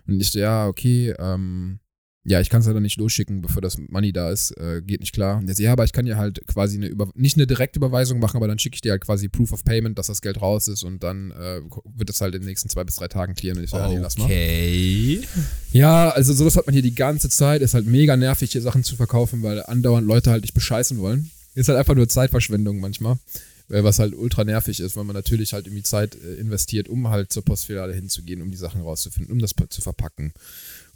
[0.06, 1.80] Und ich so, ja, okay, ähm,
[2.24, 5.12] ja, ich kann es leider nicht losschicken, bevor das Money da ist, äh, geht nicht
[5.12, 5.38] klar.
[5.38, 8.36] Und so, ja, aber ich kann ja halt quasi eine Über nicht eine Direktüberweisung machen,
[8.36, 10.84] aber dann schicke ich dir halt quasi Proof of Payment, dass das Geld raus ist
[10.84, 11.60] und dann äh,
[11.96, 13.58] wird es halt in den nächsten zwei bis drei Tagen klären.
[13.58, 14.24] Und ich so, ja, nee, lass mal.
[14.24, 15.20] Okay.
[15.72, 17.60] Ja, also sowas hat man hier die ganze Zeit.
[17.60, 21.30] Ist halt mega nervig, hier Sachen zu verkaufen, weil andauernd Leute halt dich bescheißen wollen.
[21.54, 23.16] Ist halt einfach nur Zeitverschwendung manchmal.
[23.68, 27.08] äh, Was halt ultra nervig ist, weil man natürlich halt irgendwie Zeit äh, investiert, um
[27.08, 30.32] halt zur Postfiliale hinzugehen, um die Sachen rauszufinden, um das zu verpacken.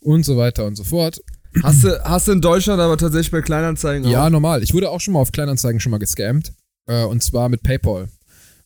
[0.01, 1.21] Und so weiter und so fort.
[1.63, 4.31] Hast du, hast du in Deutschland aber tatsächlich bei Kleinanzeigen Ja, auch?
[4.31, 4.63] normal.
[4.63, 6.53] Ich wurde auch schon mal auf Kleinanzeigen schon mal gescammt.
[6.87, 8.09] Äh, und zwar mit PayPal.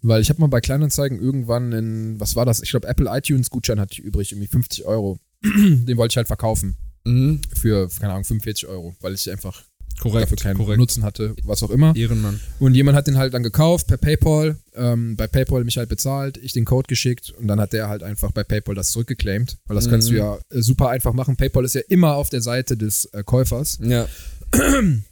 [0.02, 2.62] Weil ich habe mal bei Kleinanzeigen irgendwann in, was war das?
[2.62, 5.18] Ich glaube, Apple iTunes Gutschein hatte ich übrig, irgendwie 50 Euro.
[5.42, 6.76] Den wollte ich halt verkaufen.
[7.04, 7.40] Mhm.
[7.54, 9.62] Für, keine Ahnung, 45 Euro, weil ich einfach
[10.00, 10.78] Korrekt, dafür keinen korrekt.
[10.78, 11.94] Nutzen hatte, was auch immer.
[11.94, 12.40] Ehrenmann.
[12.58, 16.36] Und jemand hat den halt dann gekauft per PayPal, ähm, bei PayPal mich halt bezahlt,
[16.38, 19.74] ich den Code geschickt und dann hat der halt einfach bei PayPal das zurückgeclaimt, weil
[19.76, 20.18] das kannst du Mhm.
[20.18, 21.36] ja äh, super einfach machen.
[21.36, 23.78] PayPal ist ja immer auf der Seite des äh, Käufers.
[23.82, 24.06] Ja.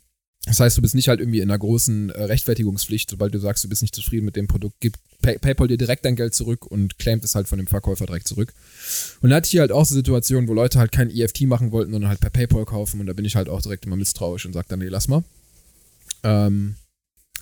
[0.49, 3.63] Das heißt, du bist nicht halt irgendwie in einer großen äh, Rechtfertigungspflicht, sobald du sagst,
[3.65, 6.65] du bist nicht zufrieden mit dem Produkt, gibt Pay PayPal dir direkt dein Geld zurück
[6.65, 8.55] und claimt es halt von dem Verkäufer direkt zurück.
[9.21, 11.71] Und da hatte ich hier halt auch so Situationen, wo Leute halt kein EFT machen
[11.71, 14.47] wollten, sondern halt per PayPal kaufen und da bin ich halt auch direkt immer misstrauisch
[14.47, 15.23] und sag dann, nee, lass mal.
[16.23, 16.77] Ähm,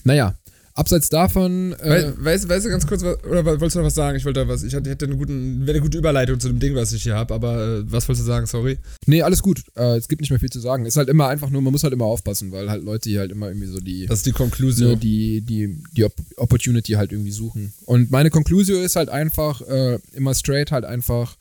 [0.03, 0.37] naja,
[0.77, 1.73] abseits davon.
[1.81, 4.17] Äh, We weißt, weißt du ganz kurz, was, oder wolltest du noch was sagen?
[4.17, 6.75] Ich wollte da was, ich hatte, hätte eine, guten, eine gute Überleitung zu dem Ding,
[6.75, 8.47] was ich hier habe, aber äh, was wolltest du sagen?
[8.47, 8.79] Sorry.
[9.07, 9.63] nee, alles gut.
[9.75, 10.87] Äh, es gibt nicht mehr viel zu sagen.
[10.87, 13.33] Ist halt immer einfach nur, man muss halt immer aufpassen, weil halt Leute hier halt
[13.33, 14.07] immer irgendwie so die.
[14.07, 15.01] Das ist die so Konklusion.
[15.01, 17.73] die, die, die Op Opportunity halt irgendwie suchen.
[17.87, 21.37] Und meine Konklusion ist halt einfach, äh, immer straight halt einfach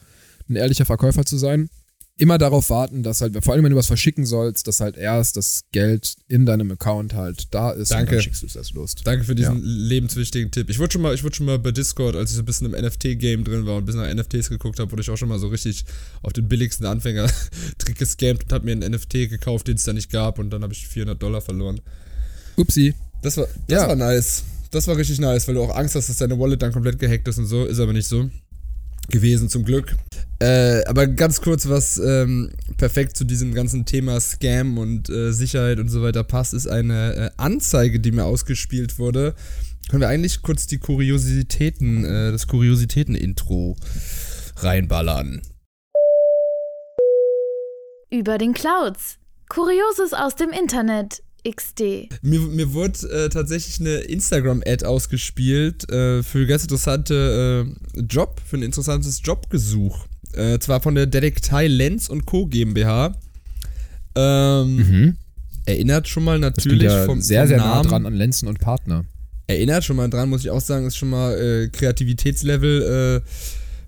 [0.50, 1.70] ein ehrlicher Verkäufer zu sein.
[2.18, 5.36] Immer darauf warten, dass halt, vor allem wenn du was verschicken sollst, dass halt erst
[5.36, 8.14] das Geld in deinem Account halt da ist und Danke.
[8.16, 8.96] dann schickst du es erst los.
[9.04, 10.70] Danke für diesen lebenswichtigen Tipp.
[10.70, 12.74] Ich wurde schon mal, ich wurde schon mal bei Discord, als ich so ein bisschen
[12.74, 15.28] im NFT-Game drin war und ein bisschen nach NFTs geguckt habe, wurde ich auch schon
[15.28, 15.84] mal so richtig
[16.22, 20.10] auf den billigsten Anfänger-Trick gescampt und habe mir einen NFT gekauft, den es da nicht
[20.10, 21.82] gab und dann habe ich 400 Dollar verloren.
[22.56, 22.94] Upsi.
[23.24, 23.88] Das war, das Ja.
[23.90, 24.44] war nice.
[24.72, 27.28] Das war richtig nice, weil du auch Angst hast, dass deine Wallet dann komplett gehackt
[27.28, 27.66] ist und so.
[27.66, 28.30] Ist aber nicht so
[29.10, 29.96] gewesen, zum Glück.
[30.40, 35.80] Äh, aber ganz kurz, was ähm, perfekt zu diesem ganzen Thema Scam und äh, Sicherheit
[35.80, 39.34] und so weiter passt, ist eine äh, Anzeige, die mir ausgespielt wurde.
[39.90, 43.78] Können wir eigentlich kurz die Kuriositäten, äh, das Kuriositäten-Intro
[44.58, 45.42] reinballern?
[48.12, 49.18] Über den Clouds.
[49.48, 51.22] Kurioses aus dem Internet.
[51.50, 52.10] XD.
[52.22, 58.42] Mir, mir wurde äh, tatsächlich eine Instagram-Ad ausgespielt äh, für einen ganz interessante äh, Job,
[58.46, 60.06] für ein interessantes Jobgesuch.
[60.34, 62.48] Äh, zwar von der Detektei Lenz und Co.
[62.48, 63.16] GmbH.
[64.16, 65.18] Ähm, Mhm.
[65.68, 69.04] Erinnert schon mal natürlich ja vom, sehr, sehr nah dran an Lenzen und Partner.
[69.48, 73.30] Erinnert schon mal dran, muss ich auch sagen, ist schon mal äh, Kreativitätslevel äh,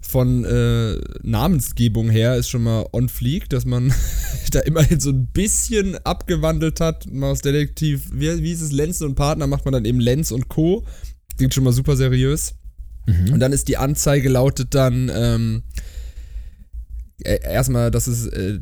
[0.08, 3.93] von äh, Namensgebung her ist schon mal on fleek, dass man
[4.52, 7.12] da immerhin so ein bisschen abgewandelt hat.
[7.12, 10.32] Mal aus Detektiv, wie, wie hieß es, Lenz und Partner, macht man dann eben Lenz
[10.32, 10.86] und Co.
[11.38, 12.56] Klingt schon mal super seriös.
[13.32, 15.63] Und dann ist die Anzeige lautet dann, ähm,
[17.24, 18.60] äh, erstmal, das ist, äh,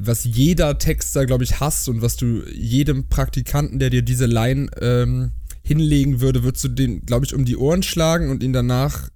[0.00, 4.68] was jeder Texter, glaube ich, hasst und was du jedem Praktikanten, der dir diese Line
[4.80, 5.32] ähm,
[5.62, 9.08] hinlegen würde, würdest du den, glaube ich, um die Ohren schlagen und ihn danach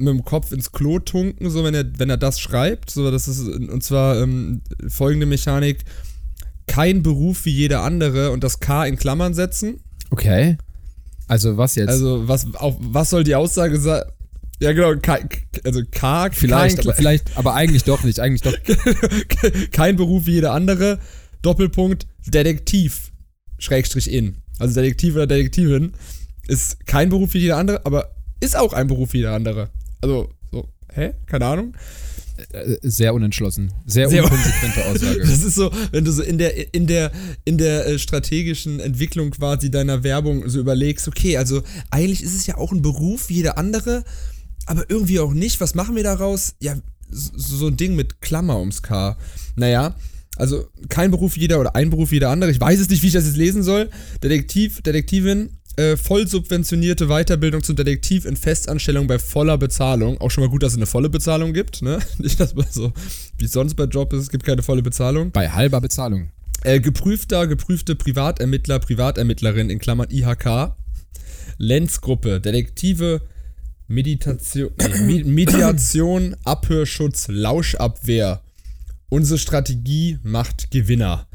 [0.00, 2.90] mit dem Kopf ins Klo tunken, so wenn er, wenn er das schreibt.
[2.90, 5.84] So, das ist, und zwar ähm, folgende Mechanik:
[6.66, 9.80] kein Beruf wie jeder andere und das K in Klammern setzen.
[10.10, 10.58] Okay.
[11.28, 11.90] Also was jetzt?
[11.90, 14.02] Also, was, auf, was soll die Aussage sein?
[14.60, 15.20] Ja, genau, K,
[15.64, 18.20] also K, vielleicht, kein, aber vielleicht, aber eigentlich doch nicht.
[18.20, 18.54] Eigentlich doch.
[19.70, 20.98] kein Beruf wie jeder andere.
[21.42, 23.12] Doppelpunkt Detektiv.
[23.58, 24.36] Schrägstrich in.
[24.58, 25.92] Also Detektiv oder Detektivin
[26.46, 29.70] ist kein Beruf wie jeder andere, aber ist auch ein Beruf wie jeder andere.
[30.00, 31.12] Also, so, hä?
[31.26, 31.74] Keine Ahnung.
[32.52, 33.72] Äh, Sehr unentschlossen.
[33.86, 35.20] Sehr, Sehr- unkonsequente Aussage.
[35.20, 37.12] Das ist so, wenn du so in der, in der,
[37.44, 42.46] in der äh, strategischen Entwicklung quasi deiner Werbung so überlegst, okay, also eigentlich ist es
[42.46, 44.04] ja auch ein Beruf wie jeder andere,
[44.66, 45.60] aber irgendwie auch nicht.
[45.60, 46.54] Was machen wir daraus?
[46.60, 46.76] Ja,
[47.10, 49.16] so, ein Ding mit Klammer ums K.
[49.56, 49.96] Naja,
[50.36, 52.50] also kein Beruf wie jeder oder ein Beruf wie jeder andere.
[52.50, 53.90] Ich weiß es nicht, wie ich das jetzt lesen soll.
[54.22, 60.20] Detektiv, Detektivin, äh, voll subventionierte Weiterbildung zum Detektiv in Festanstellung bei voller Bezahlung.
[60.20, 61.98] Auch schon mal gut, dass es eine volle Bezahlung gibt, ne?
[62.18, 62.92] Nicht, dass man so,
[63.38, 65.30] wie sonst bei Job ist, es gibt keine volle Bezahlung.
[65.32, 66.30] Bei halber Bezahlung.
[66.64, 70.74] Äh, geprüfter, geprüfte Privatermittler, Privatermittlerin in Klammern IHK.
[71.58, 73.22] Lenzgruppe, Detektive,
[73.86, 74.70] Meditation,
[75.06, 78.42] nee, Me- Mediation, Abhörschutz, Lauschabwehr.
[79.08, 81.26] Unsere Strategie macht Gewinner.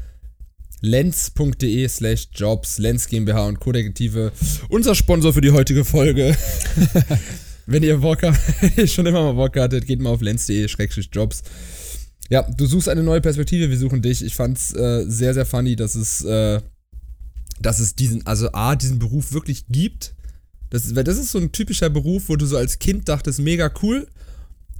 [0.80, 4.32] lenz.de slash jobs, Lenz GmbH und Co-Detektive.
[4.68, 6.36] Unser Sponsor für die heutige Folge.
[7.66, 8.38] Wenn ihr Bock habt,
[8.88, 11.42] schon immer mal Bock hattet, geht mal auf lenz.de schrägstrich jobs.
[12.28, 14.24] Ja, du suchst eine neue Perspektive, wir suchen dich.
[14.24, 16.60] Ich fand's äh, sehr, sehr funny, dass es, äh,
[17.60, 20.14] dass es diesen, also A, diesen Beruf wirklich gibt.
[20.70, 23.70] Das weil das ist so ein typischer Beruf, wo du so als Kind dachtest, mega
[23.82, 24.08] cool.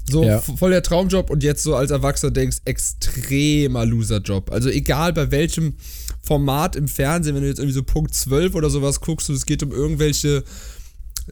[0.08, 0.40] So Ja.
[0.40, 4.52] voll der Traumjob und jetzt so als Erwachsener denkst, extremer Loserjob.
[4.52, 5.74] Also egal bei welchem
[6.22, 9.46] Format im Fernsehen, wenn du jetzt irgendwie so Punkt 12 oder sowas guckst und es
[9.46, 10.44] geht um irgendwelche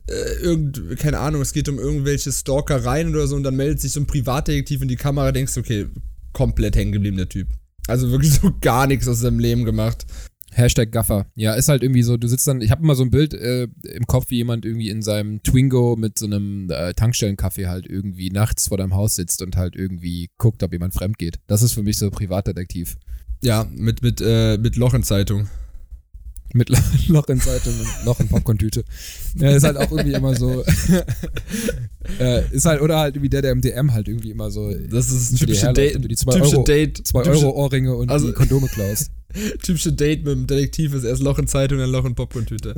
[0.08, 3.92] äh, irgend, keine Ahnung, es geht um irgendwelche Stalkereien oder so und dann meldet sich
[3.92, 5.86] so ein Privatdetektiv in die Kamera, denkst du, okay,
[6.32, 7.48] komplett hängen geblieben, der Typ.
[7.86, 10.06] Also wirklich so gar nichts aus seinem Leben gemacht.
[10.56, 11.26] Hashtag Gaffer.
[11.34, 13.68] Ja, ist halt irgendwie so, du sitzt dann, ich habe immer so ein Bild äh,
[13.82, 18.30] im Kopf, wie jemand irgendwie in seinem Twingo mit so einem äh, Tankstellenkaffee halt irgendwie
[18.30, 21.38] nachts vor deinem Haus sitzt und halt irgendwie guckt, ob jemand fremd geht.
[21.46, 22.96] Das ist für mich so Privatdetektiv.
[23.42, 25.48] Ja, mit, mit, äh, mit Loch in Zeitung.
[26.52, 26.78] Mit Lo-
[27.08, 28.84] Loch in Zeitung und Loch in Popcorn-Tüte.
[29.36, 30.64] Ja, ist halt auch irgendwie immer so.
[32.20, 34.72] äh, ist halt, oder halt irgendwie der, der im DM halt irgendwie immer so.
[34.90, 36.10] Das ist für die typische herläuft Date.
[36.10, 37.06] die zwei typische Euro, Date.
[37.06, 39.10] zwei Euro Ohrringe und Also- die Kondome klaust.
[39.62, 42.74] Typische Date mit dem Detektiv ist erst Loch in Zeitung, dann Loch in Popcorn-Tüte.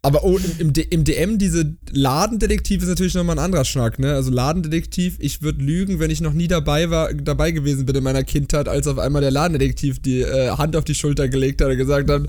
[0.00, 4.14] Aber oh, im, im, im DM, diese Ladendetektiv ist natürlich nochmal ein anderer Schnack, ne?
[4.14, 8.04] Also Ladendetektiv, ich würde lügen, wenn ich noch nie dabei war, dabei gewesen bin in
[8.04, 11.70] meiner Kindheit, als auf einmal der Ladendetektiv die äh, Hand auf die Schulter gelegt hat
[11.70, 12.28] und gesagt hat,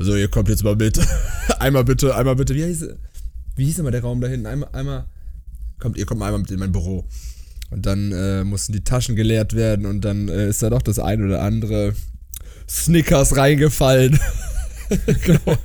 [0.00, 0.98] so, ihr kommt jetzt mal mit.
[1.60, 2.52] einmal bitte, einmal bitte.
[2.56, 2.88] Wie hieß,
[3.54, 4.46] wie hieß immer der Raum da hinten?
[4.46, 5.06] Einmal, einmal,
[5.78, 7.04] kommt, ihr kommt mal einmal mit in mein Büro.
[7.70, 10.98] Und dann äh, mussten die Taschen geleert werden und dann äh, ist da doch das
[10.98, 11.94] ein oder andere
[12.68, 14.18] Snickers reingefallen.
[15.24, 15.56] genau.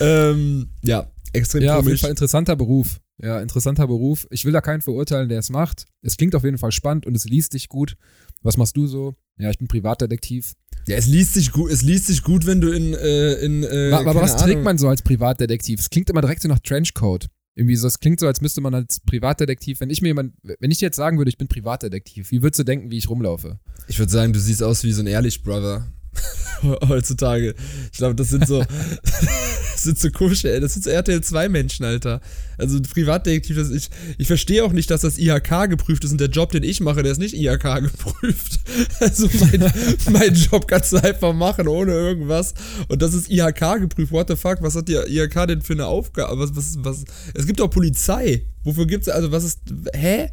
[0.00, 2.00] ähm, ja, extrem Ja, auf jeden komisch.
[2.00, 3.00] Fall interessanter Beruf.
[3.22, 4.26] Ja, interessanter Beruf.
[4.30, 5.86] Ich will da keinen verurteilen, der es macht.
[6.02, 7.96] Es klingt auf jeden Fall spannend und es liest sich gut.
[8.42, 9.14] Was machst du so?
[9.38, 10.54] Ja, ich bin Privatdetektiv.
[10.86, 13.90] Ja, es liest sich gut, es liest sich gut, wenn du in, äh, in äh,
[13.92, 14.64] aber aber was trägt Ahnung.
[14.64, 15.80] man so als Privatdetektiv?
[15.80, 17.28] Es klingt immer direkt so nach Trenchcoat.
[17.54, 20.70] Irgendwie so, es klingt so, als müsste man als Privatdetektiv, wenn ich mir jemand, wenn
[20.70, 23.58] ich dir jetzt sagen würde, ich bin Privatdetektiv, wie würdest du denken, wie ich rumlaufe?
[23.88, 25.92] Ich würde sagen, du siehst aus wie so ein Ehrlich Brother.
[26.88, 27.54] Heutzutage.
[27.92, 28.60] Ich glaube, das sind so.
[29.02, 30.60] das sind so komische, ey.
[30.60, 32.20] Das sind so RTL 2 Menschen, Alter.
[32.58, 33.88] Also ein Privatdetektiv, das ich.
[34.18, 37.02] Ich verstehe auch nicht, dass das IHK geprüft ist und der Job, den ich mache,
[37.02, 38.60] der ist nicht IHK geprüft.
[39.00, 39.72] Also mein,
[40.10, 42.54] mein Job kannst du einfach machen, ohne irgendwas.
[42.88, 44.12] Und das ist IHK geprüft.
[44.12, 44.58] What the fuck?
[44.60, 46.38] Was hat die IHK denn für eine Aufgabe?
[46.38, 47.04] Was, was, was?
[47.34, 48.44] Es gibt auch Polizei.
[48.64, 49.60] Wofür gibt's, also was ist.
[49.94, 50.30] Hä?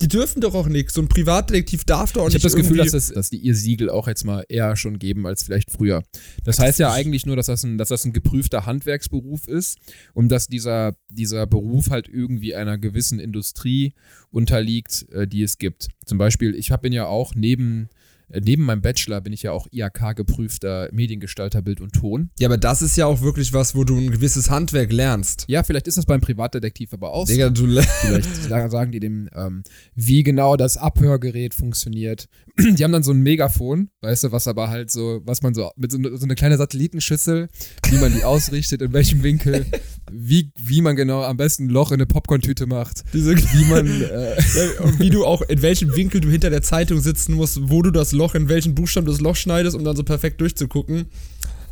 [0.00, 0.94] Die dürfen doch auch nichts.
[0.94, 3.38] So ein Privatdetektiv darf doch auch Ich habe nicht das Gefühl, dass, das, dass die
[3.38, 6.02] ihr Siegel auch jetzt mal eher schon geben als vielleicht früher.
[6.44, 9.78] Das heißt ja eigentlich nur, dass das ein, dass das ein geprüfter Handwerksberuf ist
[10.14, 13.94] und dass dieser, dieser Beruf halt irgendwie einer gewissen Industrie
[14.30, 15.88] unterliegt, äh, die es gibt.
[16.04, 17.88] Zum Beispiel, ich hab- bin ja auch neben,
[18.28, 22.30] neben meinem Bachelor bin ich ja auch IHK-geprüfter Mediengestalter Bild und Ton.
[22.38, 25.44] Ja, aber das ist ja auch wirklich was, wo du ein gewisses Handwerk lernst.
[25.48, 27.32] Ja, vielleicht ist das beim Privatdetektiv aber auch so.
[27.32, 29.62] Digga, du le- Vielleicht sa- sagen die dem, ähm,
[29.94, 32.28] wie genau das Abhörgerät funktioniert.
[32.58, 35.70] Die haben dann so ein Megafon, weißt du, was aber halt so, was man so,
[35.76, 37.48] mit so, so eine kleine Satellitenschüssel,
[37.90, 39.66] wie man die ausrichtet, in welchem Winkel,
[40.10, 43.86] wie, wie man genau am besten ein Loch in eine Popcorn-Tüte macht, diese, wie man,
[44.02, 47.82] äh, Ja, wie du auch, in welchem Winkel du hinter der Zeitung sitzen musst, wo
[47.82, 51.06] du das Loch, in welchen Buchstaben du das Loch schneidest, um dann so perfekt durchzugucken.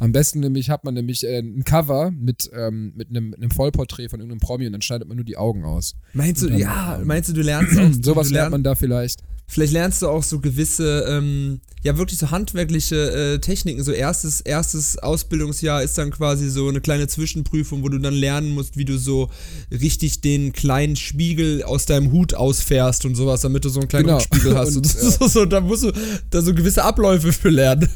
[0.01, 4.11] am besten nämlich hat man nämlich äh, ein Cover mit, ähm, mit, einem, einem Vollporträt
[4.11, 5.95] von irgendeinem Promi und dann schneidet man nur die Augen aus.
[6.12, 9.20] Meinst du, dann, ja, ähm, meinst du, du lernst auch, Sowas lernt man da vielleicht.
[9.47, 13.84] Vielleicht lernst du auch so gewisse, ähm, ja wirklich so handwerkliche äh, Techniken.
[13.84, 18.51] So erstes, erstes Ausbildungsjahr ist dann quasi so eine kleine Zwischenprüfung, wo du dann lernen
[18.51, 19.30] musst, wie du so
[19.70, 24.07] richtig den kleinen Spiegel aus deinem Hut ausfährst und sowas, damit du so einen kleinen
[24.07, 24.16] Genau.
[24.16, 24.68] Rückspiegel hast.
[24.76, 25.92] Und, Und, so, so, da musst du
[26.30, 27.88] da so gewisse Abläufe für lernen.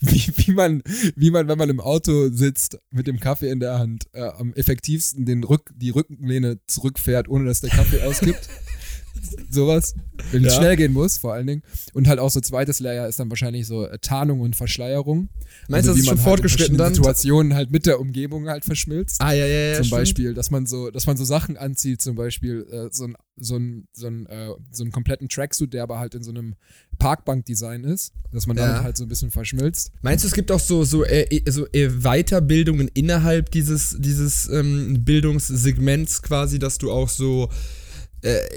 [0.00, 0.82] wie, wie, man,
[1.16, 4.52] wie man, wenn man im Auto sitzt, mit dem Kaffee in der Hand, äh, am
[4.54, 8.48] effektivsten den Rück, die Rückenlehne zurückfährt, ohne dass der Kaffee auskippt.
[9.50, 9.94] Sowas.
[10.32, 10.58] Wenn es Ja.
[10.60, 11.62] schnell gehen muss, vor allen Dingen.
[11.94, 15.28] Und halt auch so zweites Layer ist dann wahrscheinlich so äh, Tarnung und Verschleierung.
[15.68, 16.94] Meinst du, das ist schon fortgeschritten halt in dann?
[16.94, 19.20] Situationen halt mit der Umgebung halt verschmilzt.
[19.20, 19.74] Ah, ja, ja, ja.
[19.76, 20.00] zum stimmt.
[20.00, 23.56] Beispiel, dass man so, dass man so Sachen anzieht, zum Beispiel äh, so ein, so
[23.56, 26.54] ein, so ein, äh, so einen kompletten Tracksuit, der aber halt in so einem
[26.98, 28.66] Parkbank-Design ist, dass man Ja.
[28.66, 29.92] damit halt so ein bisschen verschmilzt.
[30.02, 34.48] Meinst du, es gibt auch so, so, äh, äh, so äh, Weiterbildungen innerhalb dieses, dieses
[34.48, 37.48] ähm, Bildungssegments quasi, dass du auch so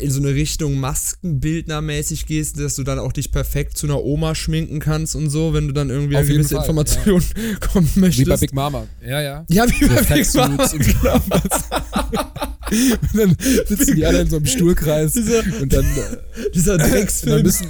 [0.02, 4.34] in so eine Richtung Maskenbildnermäßig gehst, dass du dann auch dich perfekt zu einer Oma
[4.34, 7.24] schminken kannst und so, wenn du dann irgendwie jeden gewisse Fall, Informationen
[7.60, 8.28] kommen Wie möchtest.
[8.30, 8.88] bei Big Mama.
[9.06, 9.46] Ja, ja.
[9.50, 11.22] ja, wie So bei Big Mama, und genau.
[12.72, 13.36] Und dann
[13.68, 17.42] sitzen die alle in so einem Stuhlkreis Dieser, und dann, äh, dieser und dann Drecksfilm.
[17.44, 17.68] müssen.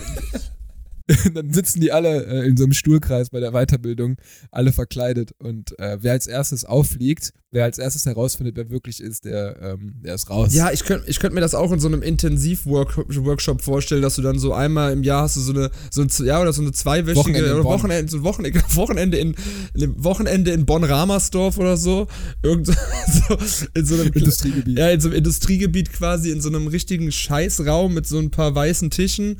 [1.33, 4.17] Dann sitzen die alle äh, in so einem Stuhlkreis bei der Weiterbildung,
[4.51, 5.33] alle verkleidet.
[5.39, 9.95] Und äh, wer als erstes auffliegt, wer als erstes herausfindet, wer wirklich ist, der, ähm,
[10.03, 10.53] der ist raus.
[10.53, 14.21] Ja, ich könnte ich könnt mir das auch in so einem Intensiv-Workshop vorstellen, dass du
[14.21, 16.71] dann so einmal im Jahr hast du so eine, so ein, ja, oder so eine
[16.71, 17.63] zweiwöchige Wochenende in oder.
[17.63, 19.35] Wochenende, so ein Wochenende, Wochenende in,
[19.97, 22.07] Wochenende in Bonn-Ramersdorf oder so.
[22.41, 22.73] Irgend so
[23.73, 24.77] in so einem Industriegebiet.
[24.77, 28.55] Ja, in so einem Industriegebiet quasi, in so einem richtigen Scheißraum mit so ein paar
[28.55, 29.37] weißen Tischen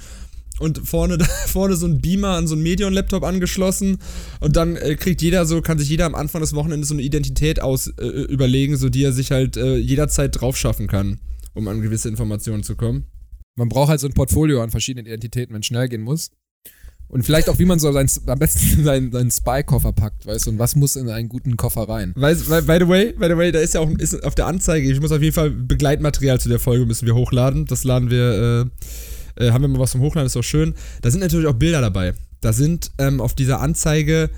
[0.62, 3.98] und vorne, vorne so ein Beamer an so einen Medion-Laptop angeschlossen
[4.40, 7.02] und dann äh, kriegt jeder so, kann sich jeder am Anfang des Wochenendes so eine
[7.04, 11.20] Identität aus äh, überlegen, so die er sich halt äh, jederzeit drauf schaffen kann,
[11.54, 13.06] um an gewisse Informationen zu kommen.
[13.56, 16.32] Man braucht halt so ein Portfolio an verschiedenen Identitäten, wenn es schnell gehen muss.
[17.12, 20.52] Und vielleicht auch, wie man so sein, am besten seinen, seinen Spy-Koffer packt, weißt du,
[20.52, 22.14] und was muss in einen guten Koffer rein.
[22.16, 24.48] Weiß, by, by the way, by the way, da ist ja auch ist auf der
[24.48, 27.66] Anzeige, ich muss auf jeden Fall Begleitmaterial zu der Folge müssen wir hochladen.
[27.66, 28.86] Das laden wir, äh,
[29.36, 30.74] äh, haben wir mal was zum Hochladen, ist auch schön.
[31.02, 32.14] Da sind natürlich auch Bilder dabei.
[32.42, 34.30] Da sind ähm, auf dieser Anzeige,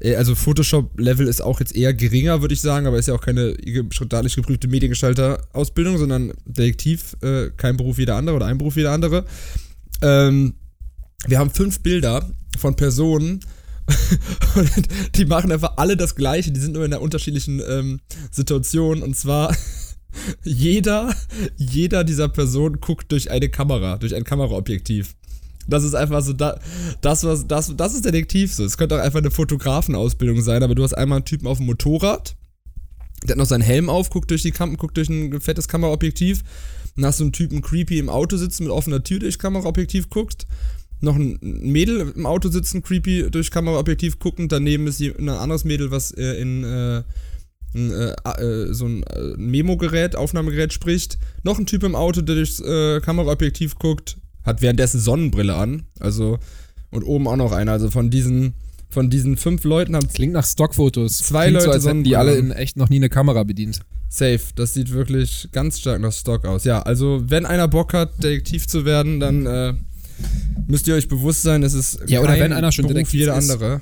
[0.00, 3.20] äh, also Photoshop-Level ist auch jetzt eher geringer, würde ich sagen, aber ist ja auch
[3.20, 3.56] keine
[3.90, 8.82] staatlich geprüfte Mediengestalter-Ausbildung, sondern Detektiv, äh, kein Beruf wie der andere oder ein Beruf wie
[8.82, 9.24] der andere.
[10.00, 10.54] Ähm,
[11.26, 12.28] wir haben fünf Bilder
[12.58, 13.40] von Personen.
[14.54, 14.70] Und
[15.16, 19.02] die machen einfach alle das Gleiche, die sind nur in einer unterschiedlichen ähm, Situation.
[19.02, 19.54] Und zwar
[20.42, 21.14] jeder,
[21.56, 25.14] jeder dieser Personen guckt durch eine Kamera, durch ein Kameraobjektiv.
[25.68, 26.58] Das ist einfach so, da,
[27.00, 28.64] das, was, das, das ist Detektiv so.
[28.64, 31.66] Es könnte auch einfach eine Fotografenausbildung sein, aber du hast einmal einen Typen auf dem
[31.66, 32.36] Motorrad,
[33.22, 36.42] der hat noch seinen Helm auf, guckt durch die Kam guckt durch ein fettes Kameraobjektiv.
[36.96, 40.46] Dann hast du einen Typen creepy im Auto sitzen mit offener Tür durch Kameraobjektiv guckt.
[41.00, 44.48] Noch ein Mädel im Auto sitzen, creepy durch Kameraobjektiv gucken.
[44.48, 47.02] Daneben ist ein anderes Mädel, was äh, in äh,
[47.74, 51.18] ein, äh, äh, so ein äh, Memo-Gerät, Aufnahmegerät spricht.
[51.42, 55.84] Noch ein Typ im Auto, der durchs äh, Kameraobjektiv guckt, hat währenddessen Sonnenbrille an.
[56.00, 56.38] Also,
[56.90, 57.72] und oben auch noch einer.
[57.72, 58.54] Also von diesen,
[58.90, 61.18] von diesen fünf Leuten haben Klingt nach Stockfotos.
[61.18, 63.80] Zwei Klingt Leute so, als die alle in echt noch nie eine Kamera bedient.
[64.08, 64.40] Safe.
[64.56, 66.64] Das sieht wirklich ganz stark nach Stock aus.
[66.64, 69.72] Ja, also wenn einer Bock hat, Detektiv zu werden, dann äh,
[70.66, 73.18] müsst ihr euch bewusst sein, es ist Ja, oder wenn einer schon Beruf Detektiv wie
[73.20, 73.50] jeder ist.
[73.50, 73.80] andere.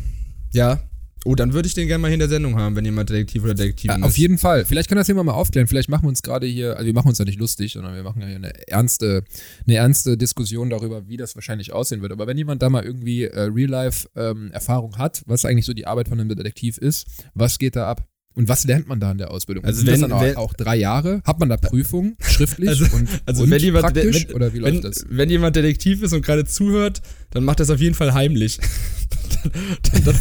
[0.52, 0.80] Ja.
[1.26, 3.44] Oh, dann würde ich den gerne mal hier in der Sendung haben, wenn jemand Detektiv
[3.44, 4.02] oder Detektivin Ja, ist.
[4.10, 4.64] auf jeden Fall.
[4.64, 5.66] Vielleicht kann das jemand mal aufklären.
[5.66, 8.02] Vielleicht machen wir uns gerade hier, also wir machen uns ja nicht lustig, sondern wir
[8.02, 9.24] machen ja hier eine ernste,
[9.66, 12.12] eine ernste Diskussion darüber, wie das wahrscheinlich aussehen wird.
[12.12, 16.18] Aber wenn jemand da mal irgendwie äh, Real-Life-Erfahrung hat, was eigentlich so die Arbeit von
[16.18, 18.06] einem Detektiv ist, was geht da ab?
[18.34, 19.64] Und was lernt man da in der Ausbildung?
[19.64, 21.20] Also wenn- dann auch, wenn- auch drei Jahre?
[21.24, 24.26] Hat man da Prüfungen schriftlich Also- und, also und wenn jemand- praktisch?
[24.28, 25.04] wenn- oder wie läuft wenn, das?
[25.08, 27.02] wenn jemand Detektiv ist und gerade zuhört,
[27.32, 28.58] dann macht das auf jeden Fall heimlich.
[29.92, 30.16] dann, dann,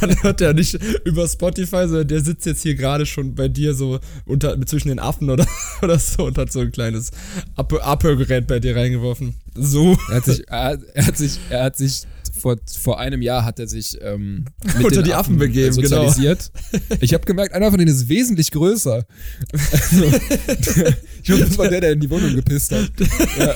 [0.00, 3.74] dann hört er nicht über Spotify, sondern der sitzt jetzt hier gerade schon bei dir
[3.74, 5.46] so unter, zwischen den Affen oder,
[5.82, 7.10] oder so und hat so ein kleines
[7.56, 9.34] Ab- Abhörgerät bei dir reingeworfen.
[9.54, 9.98] So.
[10.08, 12.02] Er hat sich, er, er hat sich, er hat sich
[12.40, 16.08] vor, vor einem Jahr hat er sich ähm, mit Unter die Affen begeben, genau.
[16.08, 16.50] sozialisiert.
[17.00, 19.06] Ich habe gemerkt, einer von denen ist wesentlich größer.
[19.72, 20.92] Also,
[21.22, 22.90] ich glaube, das war der, der in die Wohnung gepisst hat.
[23.38, 23.54] Ja.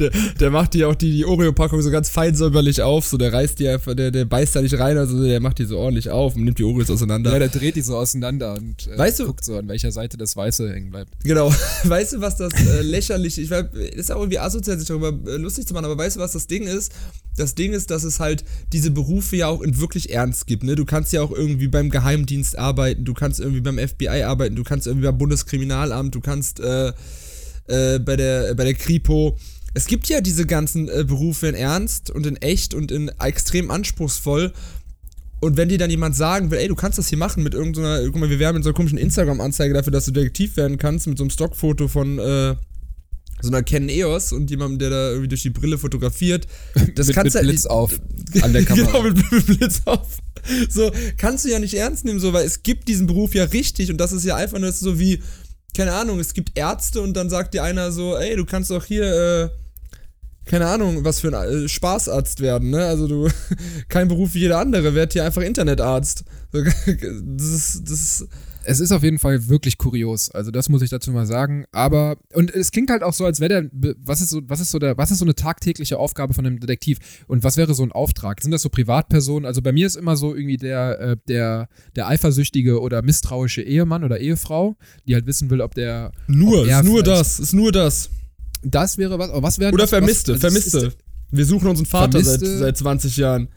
[0.00, 0.10] Der,
[0.40, 3.58] der macht die auch die, die Oreo-Packung so ganz fein säuberlich auf, so der reißt
[3.58, 6.34] die einfach, der, der beißt da nicht rein, also der macht die so ordentlich auf
[6.34, 7.32] und nimmt die Oreos auseinander.
[7.32, 10.16] ja, der dreht die so auseinander und äh, Weißt du- guckt so, an welcher Seite
[10.16, 11.10] das Weiße hängen bleibt.
[11.24, 11.52] Genau.
[11.84, 15.36] Weißt du, was das äh, lächerlich ich weiß, ist auch irgendwie asozial, sich darüber äh,
[15.36, 16.92] lustig zu machen, aber weißt du, was das Ding ist?
[17.36, 20.74] Das Ding ist, dass es halt diese Berufe ja auch in wirklich ernst gibt, ne?
[20.74, 24.64] Du kannst ja auch irgendwie beim Geheimdienst arbeiten, du kannst irgendwie beim FBI arbeiten, du
[24.64, 26.64] kannst irgendwie beim Bundeskriminalamt, du kannst äh,
[27.68, 29.36] äh, bei der bei der Kripo.
[29.74, 33.70] Es gibt ja diese ganzen äh, Berufe in ernst und in echt und in extrem
[33.70, 34.52] anspruchsvoll.
[35.40, 38.02] Und wenn dir dann jemand sagen will, ey, du kannst das hier machen mit irgendeiner,
[38.06, 41.06] guck mal, wir werben mit so einer komischen Instagram-Anzeige dafür, dass du Detektiv werden kannst,
[41.06, 42.56] mit so einem Stockfoto von äh,
[43.42, 46.46] so einer Canon EOS und jemandem, der da irgendwie durch die Brille fotografiert.
[46.94, 48.00] Das mit, kannst mit du Blitz auf
[48.42, 48.86] an der Kamera.
[48.86, 50.18] Genau, mit, mit Blitz auf.
[50.70, 53.90] So, kannst du ja nicht ernst nehmen, so, weil es gibt diesen Beruf ja richtig
[53.90, 55.20] und das ist ja einfach nur so wie,
[55.76, 58.84] keine Ahnung, es gibt Ärzte und dann sagt dir einer so, ey, du kannst doch
[58.84, 59.48] hier, äh,
[60.46, 62.86] keine Ahnung, was für ein äh, Spaßarzt werden, ne?
[62.86, 63.28] Also du,
[63.88, 66.24] kein Beruf wie jeder andere, werd hier einfach Internetarzt.
[66.52, 68.28] Das ist, das ist,
[68.66, 70.30] Es ist auf jeden Fall wirklich kurios.
[70.30, 71.64] Also das muss ich dazu mal sagen.
[71.72, 74.70] Aber und es klingt halt auch so, als wäre der was ist so was ist
[74.70, 77.82] so der was ist so eine tagtägliche Aufgabe von einem Detektiv und was wäre so
[77.82, 78.42] ein Auftrag?
[78.42, 79.46] Sind das so Privatpersonen?
[79.46, 84.04] Also bei mir ist immer so irgendwie der äh, der der eifersüchtige oder misstrauische Ehemann
[84.04, 87.72] oder Ehefrau, die halt wissen will, ob der nur, ob ist nur das, ist nur
[87.72, 88.10] das.
[88.62, 89.30] Das wäre was.
[89.30, 90.86] Aber was wäre Oder was, Vermisste, was, also Vermisste.
[90.88, 90.98] Ist,
[91.30, 93.48] Wir suchen unseren Vater seit, seit 20 Jahren.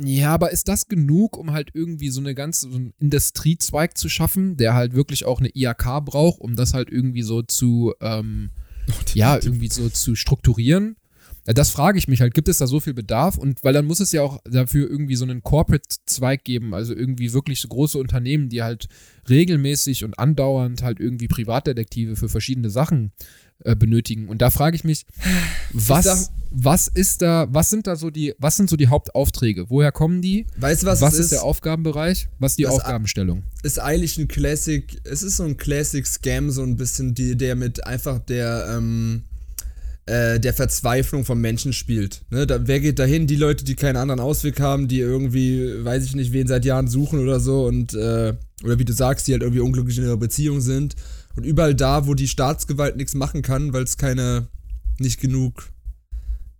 [0.00, 4.08] Ja, aber ist das genug, um halt irgendwie so eine ganze so einen Industriezweig zu
[4.08, 8.50] schaffen, der halt wirklich auch eine IAK braucht, um das halt irgendwie so zu, ähm,
[9.14, 10.96] ja, irgendwie so zu strukturieren?
[11.44, 13.38] Das frage ich mich halt, gibt es da so viel Bedarf?
[13.38, 17.32] Und weil dann muss es ja auch dafür irgendwie so einen Corporate-Zweig geben, also irgendwie
[17.32, 18.88] wirklich so große Unternehmen, die halt
[19.30, 23.12] regelmäßig und andauernd halt irgendwie Privatdetektive für verschiedene Sachen
[23.64, 24.28] äh, benötigen.
[24.28, 25.04] Und da frage ich mich,
[25.72, 29.68] was, sag- was ist da, was sind da so die, was sind so die Hauptaufträge?
[29.68, 30.46] Woher kommen die?
[30.56, 31.32] Weißt du, was, Was, ist, ist?
[31.32, 32.28] der Aufgabenbereich?
[32.38, 33.42] Was ist die Aufgabenstellung?
[33.62, 37.84] ist eigentlich ein Classic, es ist so ein Classic-Scam, so ein bisschen, die, der mit
[37.86, 39.24] einfach der, ähm,
[40.06, 42.22] äh, der Verzweiflung von Menschen spielt.
[42.30, 42.46] Ne?
[42.46, 43.26] Da, wer geht dahin?
[43.26, 46.88] Die Leute, die keinen anderen Ausweg haben, die irgendwie, weiß ich nicht, wen seit Jahren
[46.88, 48.34] suchen oder so und, äh,
[48.64, 50.94] oder wie du sagst, die halt irgendwie unglücklich in ihrer Beziehung sind.
[51.38, 54.48] Und überall da, wo die Staatsgewalt nichts machen kann, weil es keine,
[54.98, 55.68] nicht genug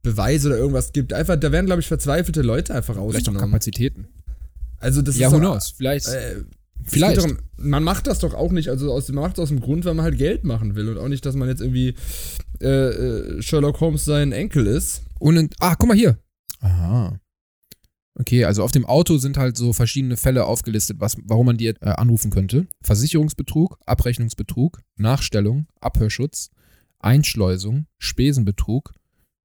[0.02, 1.12] Beweise oder irgendwas gibt.
[1.12, 3.40] Einfach, da werden, glaube ich, verzweifelte Leute einfach Vielleicht auch ausgenommen.
[3.50, 4.06] Kapazitäten.
[4.78, 5.70] Also das Ja, ist who doch- knows?
[5.76, 6.06] Vielleicht.
[6.06, 6.36] äh,
[6.84, 7.16] Vielleicht.
[7.18, 9.84] Darum, man macht das doch auch nicht, also aus, man macht es aus dem Grund,
[9.84, 11.94] weil man halt Geld machen will und auch nicht, dass man jetzt irgendwie
[12.62, 15.02] äh, äh, Sherlock Holmes sein Enkel ist.
[15.18, 16.18] Und ah, guck mal hier.
[16.60, 17.18] Aha.
[18.18, 21.68] Okay, also auf dem Auto sind halt so verschiedene Fälle aufgelistet, was, warum man die
[21.68, 22.66] äh, anrufen könnte.
[22.82, 26.50] Versicherungsbetrug, Abrechnungsbetrug, Nachstellung, Abhörschutz,
[26.98, 28.92] Einschleusung, Spesenbetrug,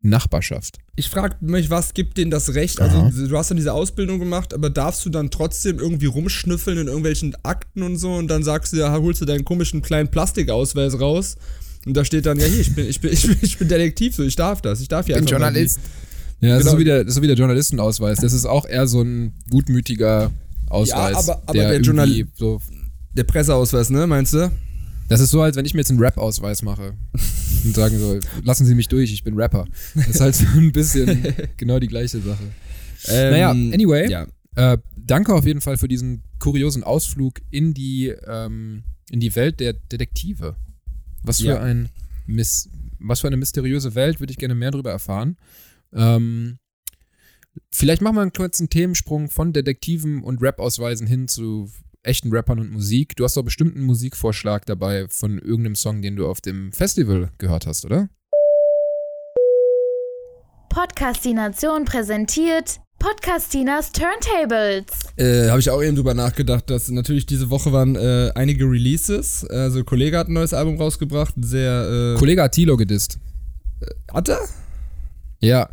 [0.01, 0.79] Nachbarschaft.
[0.95, 2.81] Ich frage mich, was gibt denen das Recht?
[2.81, 6.87] Also, du hast dann diese Ausbildung gemacht, aber darfst du dann trotzdem irgendwie rumschnüffeln in
[6.87, 10.99] irgendwelchen Akten und so und dann sagst du, ja, holst du deinen komischen kleinen Plastikausweis
[10.99, 11.37] raus
[11.85, 14.15] und da steht dann, ja, hier, ich bin, ich bin, ich bin, ich bin Detektiv,
[14.15, 15.79] so, ich darf das, ich darf hier Bin einfach mal Journalist.
[16.43, 16.65] Ja, das, Genau.
[16.65, 18.19] ist so wie der, das ist so wie der Journalistenausweis.
[18.19, 20.31] Das ist auch eher so ein gutmütiger
[20.69, 21.15] Ausweis.
[21.29, 22.61] aber- aber der der irgendwie Journal- so,
[23.13, 24.51] der Presseausweis, ne, meinst du?
[25.09, 26.93] Das ist so, als wenn ich mir jetzt einen Rap-Ausweis mache
[27.65, 29.65] und sagen so, lassen Sie mich durch, ich bin Rapper.
[29.95, 31.23] Das ist halt so ein bisschen
[31.57, 32.43] genau die gleiche Sache.
[33.09, 34.09] Ähm, Naja, anyway.
[34.09, 34.27] Ja.
[34.55, 39.59] Äh, danke auf jeden Fall für diesen kuriosen Ausflug in die, ähm, in die Welt
[39.59, 40.55] der Detektive.
[41.23, 41.59] Was für Ja.
[41.61, 41.89] ein
[42.27, 42.69] Miss,
[42.99, 45.37] was für eine mysteriöse Welt, würde ich gerne mehr darüber erfahren.
[45.95, 46.57] Ähm,
[47.71, 51.69] vielleicht machen wir einen kurzen Themensprung von Detektiven und Rap-Ausweisen hin zu
[52.03, 53.15] echten Rappern und Musik.
[53.15, 57.29] Du hast doch bestimmt einen Musikvorschlag dabei von irgendeinem Song, den du auf dem Festival
[57.37, 58.09] gehört hast, oder?
[60.69, 64.85] Podcastination präsentiert Podcastinas Turntables.
[65.17, 69.45] Äh, Habe ich auch eben drüber nachgedacht, dass natürlich diese Woche waren äh, einige Releases.
[69.45, 72.13] Also, Kollege hat ein neues Album rausgebracht, sehr.
[72.15, 73.19] Äh, Kollege hat Tilo gedisst.
[74.11, 74.39] hat er?
[75.41, 75.69] Ja,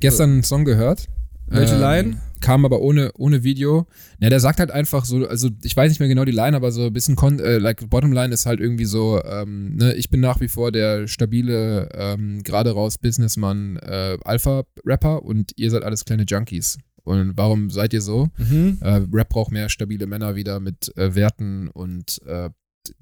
[0.00, 1.06] gestern einen Song gehört.
[1.46, 2.20] Welche Ähm, Line?
[2.40, 3.86] Kam aber ohne, ohne Video.
[4.20, 6.70] Ja, der sagt halt einfach so, also ich weiß nicht mehr genau die Line, aber
[6.70, 10.20] so ein bisschen, Kon äh, like, Bottomline ist halt irgendwie so, ähm, ne, ich bin
[10.20, 16.04] nach wie vor der stabile, ähm, gerade raus Businessmann, äh, Alpha-Rapper und ihr seid alles
[16.04, 16.78] kleine Junkies.
[17.02, 18.28] Und warum seid ihr so?
[18.36, 18.78] Mhm.
[18.82, 22.50] Äh, Rap braucht mehr stabile Männer wieder mit äh, Werten und äh,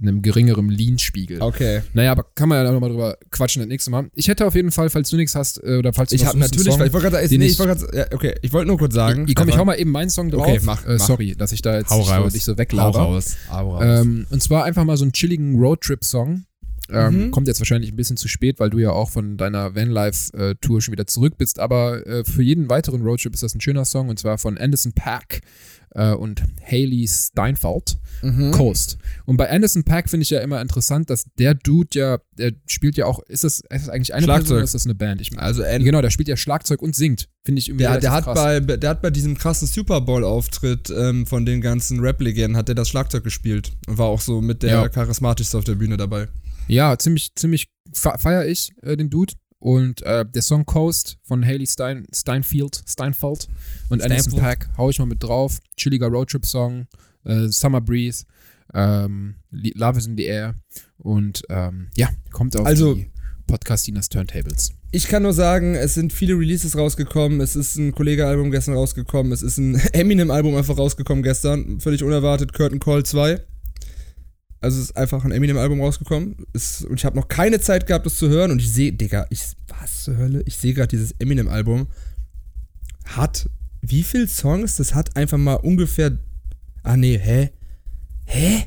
[0.01, 1.41] einem geringeren Lean-Spiegel.
[1.41, 1.83] Okay.
[1.95, 4.09] Naja, aber kann man ja nochmal drüber quatschen das nächste Mal.
[4.15, 6.39] Ich hätte auf jeden Fall, falls du nichts hast, äh, oder falls du Ich habe
[6.39, 8.95] natürlich, Song, ich wollte gerade nee, ich- wollte gerade, ja, okay, ich wollte nur kurz
[8.95, 9.27] sagen.
[9.29, 10.47] ich, komm, ich hau mal eben meinen Song drauf.
[10.49, 11.07] Okay, mach, Äh, mach.
[11.07, 12.33] sorry, dass ich da jetzt Hau nicht so, raus.
[12.35, 12.99] nicht so Hau weglaber.
[12.99, 13.37] raus.
[13.51, 13.85] Hau raus.
[14.05, 16.45] Ähm, und zwar einfach mal so einen chilligen Roadtrip-Song.
[16.89, 17.31] Ähm, Mhm.
[17.33, 20.93] Kommt jetzt wahrscheinlich ein bisschen zu spät, weil du ja auch von deiner Vanlife-Tour schon
[20.93, 21.59] wieder zurück bist.
[21.59, 24.93] Aber äh, für jeden weiteren Roadtrip ist das ein schöner Song und zwar von Anderson
[24.93, 25.41] Pack
[25.97, 27.97] äh, und Haley Steinfeld.
[28.23, 28.51] Mhm.
[28.51, 28.97] Coast.
[29.27, 32.97] Und bei Anderson Pack finde ich ja immer interessant, dass der Dude ja, der spielt
[32.97, 34.45] ja auch, ist das, ist das eigentlich eine Schlagzeug.
[34.45, 35.21] Person oder ist das eine Band?
[35.21, 37.29] Ich, Also, genau, der spielt ja Schlagzeug und singt.
[37.45, 38.35] Finde ich irgendwie der, der, hat krass.
[38.35, 42.75] bei, der hat bei diesem krassen Super Bowl-Auftritt ähm, von den ganzen Rap-Legenden, hat der
[42.75, 44.89] das Schlagzeug gespielt und war auch so mit der Ja.
[44.89, 46.29] charismatischste auf der Bühne dabei.
[46.69, 49.35] Ja, ziemlich, ziemlich feiere ich äh, den Dude.
[49.59, 53.49] Und äh, der Song Coast von Haley Stein, Steinfeld, Steinfeld
[53.89, 54.39] und Anderson.
[54.39, 55.59] Pack hau ich mal mit drauf.
[55.77, 56.87] Chilliger Roadtrip-Song,
[57.25, 58.25] äh, Summer Breeze,
[58.75, 60.55] ähm, Love is in the Air
[60.99, 63.11] und ähm, ja, kommt auf Also- die
[63.47, 64.73] Podcastinas Turntables.
[64.93, 67.41] Ich kann nur sagen, es sind viele Releases rausgekommen.
[67.41, 69.31] Es ist ein Kollege-Album gestern rausgekommen.
[69.33, 71.81] Es ist ein Eminem-Album einfach rausgekommen gestern.
[71.81, 72.53] Völlig unerwartet.
[72.53, 73.41] Curtain Call 2.
[74.67, 76.35] Also ist einfach ein Eminem-Album rausgekommen.
[76.53, 78.51] Es, und ich habe noch keine Zeit gehabt, das zu hören.
[78.51, 80.43] Und ich sehe, Digga, ich, was zur Hölle?
[80.45, 81.87] Ich sehe gerade dieses Eminem-Album.
[83.05, 83.49] Hat
[83.81, 84.75] wie viele Songs?
[84.75, 86.19] Das hat einfach mal ungefähr.
[86.83, 87.51] Ah, nee, hä?
[88.25, 88.65] Hä?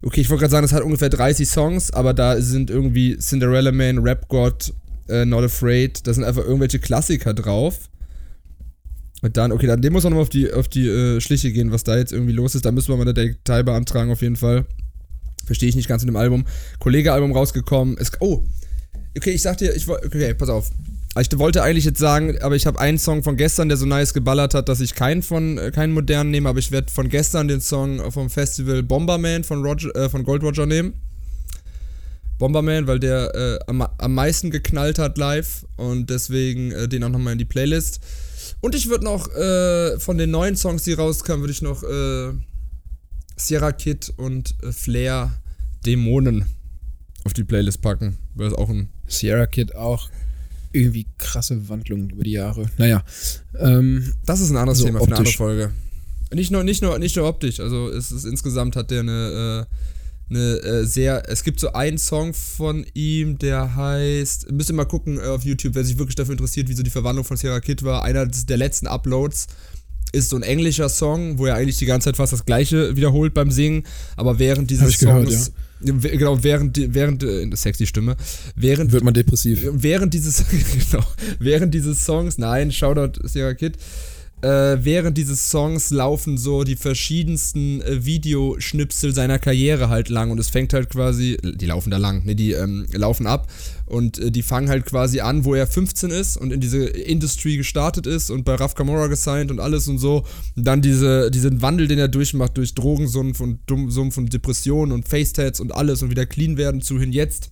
[0.00, 3.72] Okay, ich wollte gerade sagen, das hat ungefähr 30 Songs, aber da sind irgendwie Cinderella
[3.72, 4.72] Man, Rap God,
[5.08, 7.90] äh, Not Afraid, da sind einfach irgendwelche Klassiker drauf.
[9.22, 11.72] Und dann, okay, dann dem muss man nochmal auf die, auf die äh, Schliche gehen,
[11.72, 12.64] was da jetzt irgendwie los ist.
[12.64, 14.64] Da müssen wir mal eine Datei beantragen, auf jeden Fall.
[15.46, 16.44] Verstehe ich nicht ganz in dem Album.
[16.78, 17.96] Kollege-Album rausgekommen.
[17.98, 18.44] Es, oh,
[19.16, 20.70] okay, ich sag dir, ich woll- okay, pass auf.
[21.20, 24.14] Ich wollte eigentlich jetzt sagen, aber ich habe einen Song von gestern, der so nice
[24.14, 27.48] geballert hat, dass ich keinen von äh, keinen modernen nehme, aber ich werde von gestern
[27.48, 30.94] den Song vom Festival Bomberman von Roger, äh, von Gold Roger nehmen.
[32.38, 37.08] Bomberman, weil der äh, am, am meisten geknallt hat live und deswegen äh, den auch
[37.08, 38.00] nochmal in die Playlist.
[38.60, 42.32] Und ich würde noch äh, von den neuen Songs, die rauskamen, würde ich noch äh,
[43.40, 45.32] Sierra Kid und äh, Flair
[45.86, 46.44] Dämonen
[47.24, 50.08] auf die Playlist packen, weil das auch ein Sierra Kid auch
[50.72, 52.70] irgendwie krasse Wandlungen über die Jahre.
[52.78, 53.02] Naja,
[53.58, 55.36] ähm, Das ist ein anderes So Thema für eine andere optisch.
[55.36, 55.72] Folge.
[56.32, 59.66] Nicht nur, nicht nur, nicht nur optisch, also es ist insgesamt hat der eine,
[60.30, 61.28] äh, eine äh, sehr.
[61.28, 64.52] Es gibt so einen Song von ihm, der heißt.
[64.52, 66.90] Müsst ihr mal gucken äh, auf YouTube, wer sich wirklich dafür interessiert, wie so die
[66.90, 68.04] Verwandlung von Sierra Kid war.
[68.04, 69.48] Einer der letzten Uploads
[70.12, 73.34] ist so ein englischer Song, wo er eigentlich die ganze Zeit fast das gleiche wiederholt
[73.34, 73.84] beim Singen,
[74.16, 75.52] aber während dieses ich gehört, Songs.
[75.82, 78.16] Genau, während, während, äh, sexy Stimme,
[78.54, 79.66] während wird man depressiv.
[79.72, 80.44] während dieses
[80.90, 81.04] genau,
[81.38, 83.78] während dieses Songs, nein, Shoutout Sierra Kid,
[84.42, 90.38] äh, während dieses Songs laufen so die verschiedensten äh, Videoschnipsel seiner Karriere halt lang und
[90.38, 93.48] es fängt halt quasi, die laufen da lang, ne, die ähm, laufen ab
[93.86, 97.56] und äh, die fangen halt quasi an, wo er 15 ist und in diese Industry
[97.56, 100.24] gestartet ist und bei Raf Kamora gesigned und alles und so
[100.56, 105.08] und dann diese, diesen Wandel, den er durchmacht durch Drogensumpf und Dummsumpf und Depressionen und
[105.08, 107.50] Facetats und alles und wieder clean werden zu hin jetzt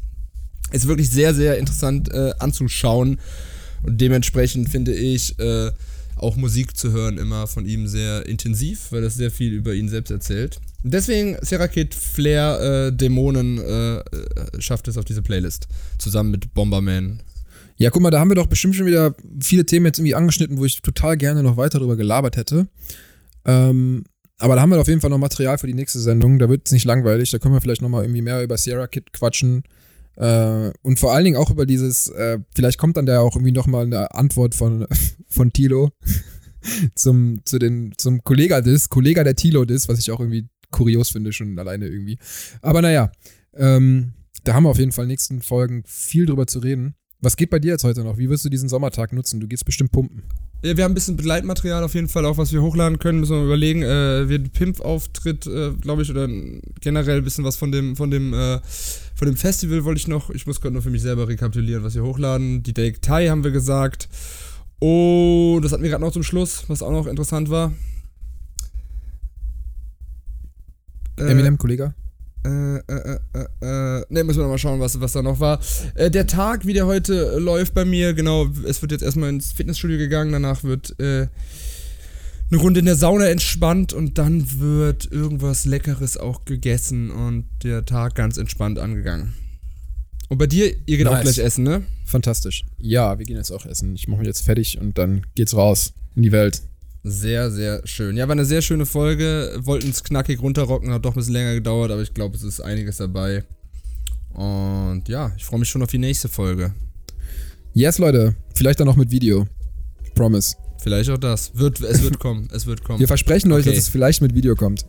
[0.71, 3.19] ist wirklich sehr, sehr interessant äh, anzuschauen.
[3.83, 5.71] Und dementsprechend finde ich äh,
[6.19, 9.89] auch Musik zu hören immer von ihm sehr intensiv, weil das sehr viel über ihn
[9.89, 10.61] selbst erzählt.
[10.83, 14.03] Deswegen Serakit Flair äh, Dämonen äh, äh,
[14.61, 15.67] schafft es auf diese Playlist.
[15.99, 17.21] Zusammen mit Bomberman.
[17.77, 20.59] Ja, guck mal, da haben wir doch bestimmt schon wieder viele Themen jetzt irgendwie angeschnitten,
[20.59, 22.67] wo ich total gerne noch weiter darüber gelabert hätte.
[23.45, 24.05] Ähm,
[24.39, 26.39] aber da haben wir auf jeden Fall noch Material für die nächste Sendung.
[26.39, 27.31] Da wird es nicht langweilig.
[27.31, 29.65] Da können wir vielleicht nochmal irgendwie mehr über Sierra Kid quatschen.
[30.19, 33.53] Äh, und vor allen Dingen auch über dieses, äh, vielleicht kommt dann da auch irgendwie
[33.53, 34.87] nochmal eine Antwort von,
[35.29, 35.91] von Tilo
[36.97, 41.57] zum, zu den, zum Kollega-Diss, Kollega der Tilo-Diss, was ich auch irgendwie kurios finde, schon
[41.59, 42.19] alleine irgendwie.
[42.63, 43.13] Aber naja,
[43.55, 44.13] ähm,
[44.43, 46.95] da haben wir auf jeden Fall in den nächsten Folgen viel drüber zu reden.
[47.21, 48.19] Was geht bei dir jetzt heute noch?
[48.19, 49.41] Wie wirst du diesen Sommertag nutzen?
[49.41, 50.25] Du gehst bestimmt pumpen.
[50.61, 53.33] Ja, wir haben ein bisschen Begleitmaterial auf jeden Fall, auch was wir hochladen können, müssen
[53.33, 53.83] wir mal überlegen.
[53.83, 56.27] Äh, wird Pimp-Auftritt, äh, glaube ich, oder
[56.81, 58.59] generell ein bisschen was von dem, von dem, äh,
[59.15, 60.31] von dem Festival wollte ich noch.
[60.31, 62.65] Ich muss gerade nur für mich selber rekapitulieren, was wir hochladen.
[62.65, 64.09] Die Date haben wir gesagt.
[64.81, 67.73] Und das hatten wir gerade noch zum Schluss, was auch noch interessant war.
[71.17, 71.95] Eminem, Kollege?
[72.45, 75.61] Äh, äh, äh, äh, ne, müssen wir noch mal schauen, was, was da noch war.
[75.95, 79.31] Äh, der Tag, wie der heute äh, läuft bei mir, genau, es wird jetzt erstmal
[79.31, 81.27] ins Fitnessstudio gegangen, danach wird äh,
[82.51, 87.85] eine Runde in der Sauna entspannt und dann wird irgendwas Leckeres auch gegessen und der
[87.85, 89.35] Tag ganz entspannt angegangen.
[90.29, 91.19] Und bei dir, ihr geht nice.
[91.19, 91.83] auch gleich essen, ne?
[92.05, 92.65] Fantastisch.
[92.79, 93.95] Ja, wir gehen jetzt auch essen.
[93.95, 96.63] Ich mache mich jetzt fertig und dann geht's raus in die Welt.
[97.11, 98.17] Sehr, sehr schön.
[98.17, 99.59] Ja, war eine sehr schöne Folge.
[99.61, 102.61] Wollten es knackig runterrocken, hat doch ein bisschen länger gedauert, aber ich glaube, es ist
[102.61, 103.45] einiges dabei.
[104.35, 106.75] Und ja, ich freue mich schon auf die nächste Folge.
[107.73, 108.35] Yes, Leute.
[108.55, 109.47] Vielleicht dann noch mit Video.
[110.15, 110.57] Promise.
[110.79, 111.53] Vielleicht auch das.
[111.55, 112.49] Wird, es wird kommen.
[112.53, 113.01] Es wird kommen.
[113.01, 114.85] Wir versprechen euch, dass es vielleicht mit Video kommt.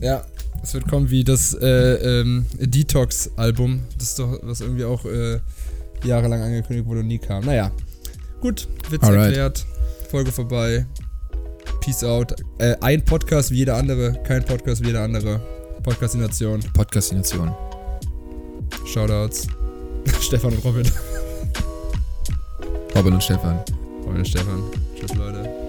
[0.00, 0.24] Ja,
[0.62, 3.80] es wird kommen wie das äh, ähm, Detox-Album.
[3.98, 5.40] Das ist doch, was irgendwie auch äh,
[6.04, 7.44] jahrelang angekündigt wurde und nie kam.
[7.44, 7.72] Naja.
[8.40, 9.26] Gut, Witz Alright.
[9.26, 9.66] erklärt.
[10.10, 10.86] Folge vorbei.
[11.80, 12.34] Peace out.
[12.58, 15.40] Äh, ein Podcast wie jeder andere, kein Podcast wie jeder andere.
[15.82, 16.60] Podcastination.
[16.74, 17.54] Podcastination.
[18.84, 19.46] Shoutouts.
[20.20, 20.90] Stefan und Robin.
[22.94, 23.60] Robin und Stefan.
[24.04, 24.62] Robin und Stefan.
[24.96, 25.67] Tschüss, Leute.